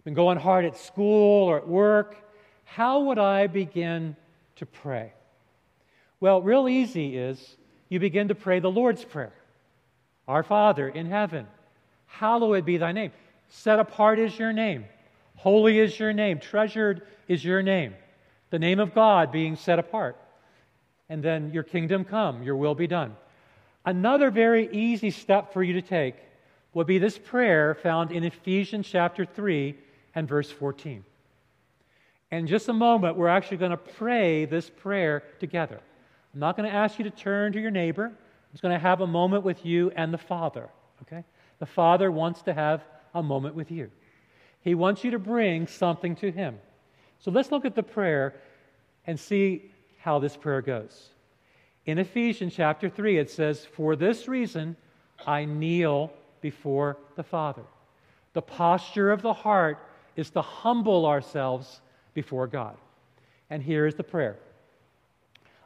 been 0.04 0.14
going 0.14 0.40
hard 0.40 0.66
at 0.66 0.78
school 0.78 1.48
or 1.48 1.58
at 1.58 1.68
work. 1.68 2.16
How 2.64 3.02
would 3.02 3.20
I 3.20 3.48
begin 3.48 4.16
to 4.56 4.66
pray? 4.66 5.14
Well, 6.20 6.42
real 6.42 6.68
easy 6.68 7.18
is 7.18 7.58
you 7.90 8.00
begin 8.00 8.28
to 8.28 8.36
pray 8.36 8.60
the 8.60 8.72
Lord's 8.72 9.04
Prayer 9.04 9.34
Our 10.28 10.44
Father 10.44 10.88
in 10.88 11.08
heaven, 11.08 11.48
hallowed 12.06 12.66
be 12.66 12.78
thy 12.78 12.92
name. 12.92 13.12
Set 13.50 13.80
apart 13.80 14.20
is 14.20 14.38
your 14.38 14.54
name, 14.54 14.86
holy 15.36 15.80
is 15.80 16.00
your 16.00 16.14
name, 16.14 16.40
treasured 16.40 17.02
is 17.28 17.44
your 17.44 17.62
name. 17.62 17.96
The 18.52 18.60
name 18.60 18.80
of 18.80 18.96
God 18.96 19.32
being 19.32 19.56
set 19.56 19.80
apart. 19.80 20.18
And 21.08 21.24
then 21.24 21.52
your 21.54 21.64
kingdom 21.64 22.04
come, 22.04 22.44
your 22.44 22.56
will 22.56 22.76
be 22.76 22.88
done. 22.88 23.16
Another 23.86 24.30
very 24.32 24.72
easy 24.72 25.10
step 25.12 25.54
for 25.54 25.64
you 25.64 25.74
to 25.74 25.82
take 25.82 26.16
would 26.74 26.88
be 26.88 27.00
this 27.00 27.18
prayer 27.18 27.76
found 27.76 28.12
in 28.12 28.24
Ephesians 28.24 28.88
chapter 28.88 29.26
3 29.26 29.76
and 30.14 30.28
verse 30.28 30.52
14. 30.52 31.04
In 32.32 32.46
just 32.46 32.70
a 32.70 32.74
moment, 32.74 33.18
we're 33.18 33.28
actually 33.28 33.58
going 33.58 33.72
to 33.72 33.78
pray 33.78 34.46
this 34.46 34.70
prayer 34.70 35.24
together. 35.40 35.80
I'm 36.34 36.40
not 36.40 36.56
going 36.56 36.70
to 36.70 36.76
ask 36.76 37.00
you 37.00 37.04
to 37.06 37.12
turn 37.12 37.54
to 37.54 37.60
your 37.60 37.72
neighbor. 37.72 38.06
I'm 38.06 38.52
just 38.52 38.62
going 38.62 38.74
to 38.74 38.80
have 38.80 39.02
a 39.02 39.08
moment 39.08 39.44
with 39.44 39.66
you 39.66 39.92
and 39.96 40.14
the 40.14 40.18
Father, 40.18 40.70
okay? 41.04 41.24
The 41.60 41.66
Father 41.66 42.12
wants 42.12 42.42
to 42.44 42.54
have 42.54 42.84
a 43.14 43.24
moment 43.24 43.56
with 43.56 43.72
you. 43.72 43.90
He 44.62 44.76
wants 44.76 45.04
you 45.04 45.12
to 45.12 45.20
bring 45.20 45.68
something 45.68 46.16
to 46.18 46.32
Him. 46.32 46.60
So 47.20 47.32
let's 47.32 47.52
look 47.52 47.66
at 47.66 47.76
the 47.76 47.84
prayer 47.84 48.36
and 49.08 49.20
see 49.20 49.72
how 49.98 50.20
this 50.20 50.38
prayer 50.38 50.62
goes. 50.62 51.10
In 51.86 51.98
Ephesians 51.98 52.54
chapter 52.56 52.90
3, 52.90 53.18
it 53.18 53.32
says, 53.32 53.66
For 53.66 53.96
this 53.96 54.28
reason 54.28 54.76
I 55.26 55.46
kneel 55.46 56.14
before 56.42 56.98
the 57.16 57.24
Father. 57.24 57.64
The 58.34 58.42
posture 58.42 59.12
of 59.12 59.22
the 59.22 59.34
heart 59.34 59.80
is 60.16 60.30
to 60.32 60.42
humble 60.42 61.06
ourselves 61.06 61.82
before 62.14 62.48
God. 62.48 62.78
And 63.50 63.64
here 63.64 63.88
is 63.88 63.96
the 63.96 64.04
prayer 64.04 64.38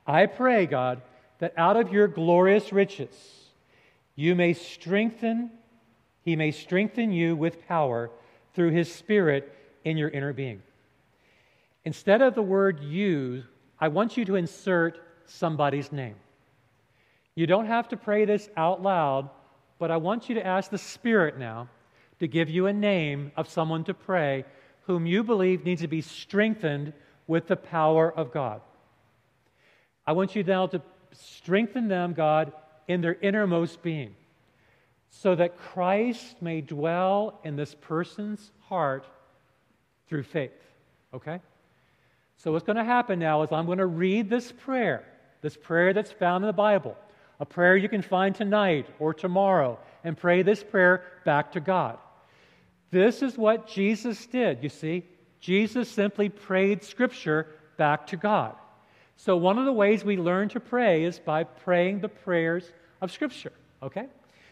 I 0.06 0.26
pray, 0.26 0.66
God, 0.66 1.02
that 1.40 1.54
out 1.58 1.78
of 1.78 1.92
your 1.92 2.08
glorious 2.08 2.72
riches 2.72 3.14
you 4.16 4.36
may 4.36 4.54
strengthen, 4.54 5.52
he 6.22 6.36
may 6.36 6.52
strengthen 6.52 7.12
you 7.12 7.36
with 7.36 7.68
power 7.68 8.12
through 8.54 8.72
his 8.72 8.94
Spirit 8.94 9.56
in 9.84 9.98
your 9.98 10.10
inner 10.10 10.34
being. 10.34 10.62
Instead 11.86 12.22
of 12.22 12.36
the 12.36 12.42
word 12.42 12.82
you, 12.82 13.44
I 13.80 13.88
want 13.88 14.16
you 14.16 14.24
to 14.26 14.36
insert 14.36 15.00
somebody's 15.26 15.92
name. 15.92 16.16
You 17.36 17.48
don't 17.48 17.66
have 17.66 17.90
to 17.90 17.98
pray 17.98 18.26
this 18.26 18.50
out 18.56 18.82
loud, 18.82 19.30
but 19.80 19.90
I 19.90 19.98
want 19.98 20.30
you 20.30 20.36
to 20.36 20.46
ask 20.46 20.70
the 20.70 20.78
Spirit 20.78 21.38
now 21.38 21.68
to 22.20 22.28
give 22.28 22.50
you 22.50 22.68
a 22.68 22.74
name 22.74 23.32
of 23.36 23.50
someone 23.50 23.84
to 23.86 23.94
pray 23.94 24.46
whom 24.82 25.06
you 25.06 25.24
believe 25.24 25.66
needs 25.66 25.82
to 25.82 25.88
be 25.88 26.02
strengthened 26.02 26.94
with 27.26 27.48
the 27.48 27.56
power 27.56 28.14
of 28.14 28.32
God. 28.32 28.62
I 30.06 30.12
want 30.14 30.36
you 30.36 30.44
now 30.44 30.68
to 30.68 30.82
strengthen 31.12 31.88
them, 31.88 32.14
God, 32.14 32.52
in 32.88 33.02
their 33.02 33.16
innermost 33.16 33.82
being, 33.82 34.16
so 35.10 35.36
that 35.36 35.58
Christ 35.58 36.42
may 36.42 36.62
dwell 36.62 37.40
in 37.44 37.56
this 37.56 37.76
person's 37.76 38.52
heart 38.62 39.06
through 40.08 40.24
faith. 40.24 40.52
Okay? 41.14 41.40
So, 42.38 42.52
what's 42.52 42.66
going 42.66 42.78
to 42.78 42.84
happen 42.84 43.20
now 43.20 43.44
is 43.44 43.52
I'm 43.52 43.66
going 43.66 43.78
to 43.78 43.86
read 43.86 44.30
this 44.30 44.52
prayer, 44.52 45.06
this 45.42 45.56
prayer 45.56 45.94
that's 45.94 46.12
found 46.12 46.44
in 46.44 46.48
the 46.48 46.54
Bible, 46.54 46.98
a 47.40 47.46
prayer 47.46 47.78
you 47.78 47.88
can 47.88 48.02
find 48.02 48.36
tonight 48.36 48.88
or 49.00 49.14
tomorrow, 49.14 49.80
and 50.04 50.18
pray 50.18 50.44
this 50.44 50.64
prayer 50.64 51.04
back 51.24 51.54
to 51.54 51.60
God. 51.60 51.98
This 52.92 53.22
is 53.22 53.38
what 53.38 53.68
Jesus 53.68 54.26
did, 54.26 54.62
you 54.62 54.70
see. 54.70 55.06
Jesus 55.40 55.90
simply 55.90 56.30
prayed 56.30 56.84
Scripture 56.84 57.48
back 57.78 58.08
to 58.08 58.18
God. 58.18 58.56
So, 59.16 59.38
one 59.38 59.58
of 59.58 59.66
the 59.66 59.74
ways 59.74 60.04
we 60.04 60.18
learn 60.18 60.50
to 60.50 60.60
pray 60.60 61.04
is 61.04 61.20
by 61.20 61.44
praying 61.44 62.00
the 62.00 62.10
prayers 62.10 62.72
of 63.02 63.12
Scripture, 63.12 63.54
okay? 63.82 64.08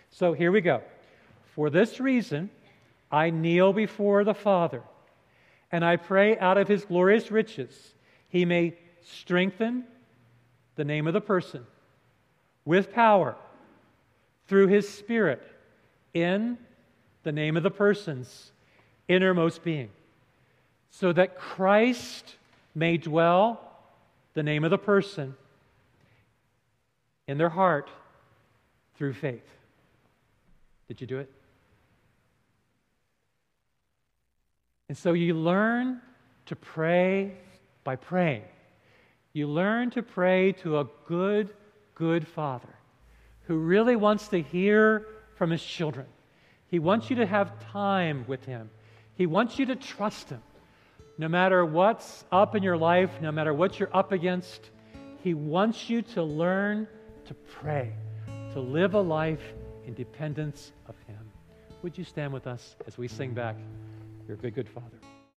So, 0.09 0.33
here 0.33 0.51
we 0.51 0.61
go. 0.61 0.81
For 1.55 1.69
this 1.69 1.99
reason, 1.99 2.49
I 3.11 3.29
kneel 3.29 3.73
before 3.73 4.23
the 4.23 4.33
Father, 4.33 4.83
and 5.71 5.83
I 5.83 5.97
pray 5.97 6.37
out 6.37 6.57
of 6.57 6.67
his 6.67 6.85
glorious 6.85 7.31
riches, 7.31 7.93
he 8.29 8.45
may 8.45 8.77
strengthen 9.03 9.83
the 10.75 10.85
name 10.85 11.07
of 11.07 11.13
the 11.13 11.21
person 11.21 11.65
with 12.63 12.93
power 12.93 13.35
through 14.47 14.67
his 14.67 14.87
Spirit 14.87 15.41
in 16.13 16.57
the 17.23 17.31
name 17.31 17.57
of 17.57 17.63
the 17.63 17.71
person's 17.71 18.51
innermost 19.07 19.63
being, 19.63 19.89
so 20.89 21.11
that 21.13 21.37
Christ 21.37 22.35
may 22.73 22.97
dwell, 22.97 23.70
the 24.33 24.43
name 24.43 24.63
of 24.63 24.71
the 24.71 24.77
person, 24.77 25.35
in 27.27 27.37
their 27.37 27.49
heart 27.49 27.89
through 28.95 29.13
faith. 29.13 29.47
Did 30.87 31.01
you 31.01 31.07
do 31.07 31.19
it? 31.19 31.31
And 34.89 34.97
so 34.97 35.13
you 35.13 35.33
learn 35.33 36.01
to 36.47 36.55
pray 36.55 37.33
by 37.83 37.95
praying. 37.95 38.43
You 39.33 39.47
learn 39.47 39.91
to 39.91 40.03
pray 40.03 40.51
to 40.63 40.79
a 40.79 40.87
good, 41.07 41.49
good 41.95 42.27
Father 42.27 42.75
who 43.43 43.57
really 43.57 43.95
wants 43.95 44.27
to 44.29 44.41
hear 44.41 45.07
from 45.35 45.49
his 45.49 45.63
children. 45.63 46.07
He 46.71 46.79
wants 46.79 47.09
you 47.09 47.17
to 47.17 47.25
have 47.25 47.59
time 47.71 48.23
with 48.29 48.45
Him. 48.45 48.69
He 49.15 49.25
wants 49.25 49.59
you 49.59 49.65
to 49.67 49.75
trust 49.75 50.29
Him. 50.29 50.41
No 51.21 51.27
matter 51.27 51.63
what's 51.63 52.25
up 52.31 52.55
in 52.55 52.63
your 52.63 52.77
life, 52.77 53.11
no 53.21 53.31
matter 53.31 53.53
what 53.53 53.79
you're 53.79 53.95
up 53.95 54.11
against, 54.11 54.71
He 55.23 55.35
wants 55.35 55.87
you 55.87 56.01
to 56.01 56.23
learn 56.23 56.87
to 57.25 57.35
pray, 57.35 57.93
to 58.53 58.59
live 58.59 58.95
a 58.95 59.01
life 59.01 59.53
in 59.85 59.93
dependence 59.93 60.71
of 60.87 60.95
Him. 61.05 61.19
Would 61.83 61.95
you 61.95 62.05
stand 62.05 62.33
with 62.33 62.47
us 62.47 62.75
as 62.87 62.97
we 62.97 63.07
sing 63.07 63.35
back, 63.35 63.55
Your 64.27 64.35
Good, 64.35 64.55
Good 64.55 64.67
Father? 64.67 64.97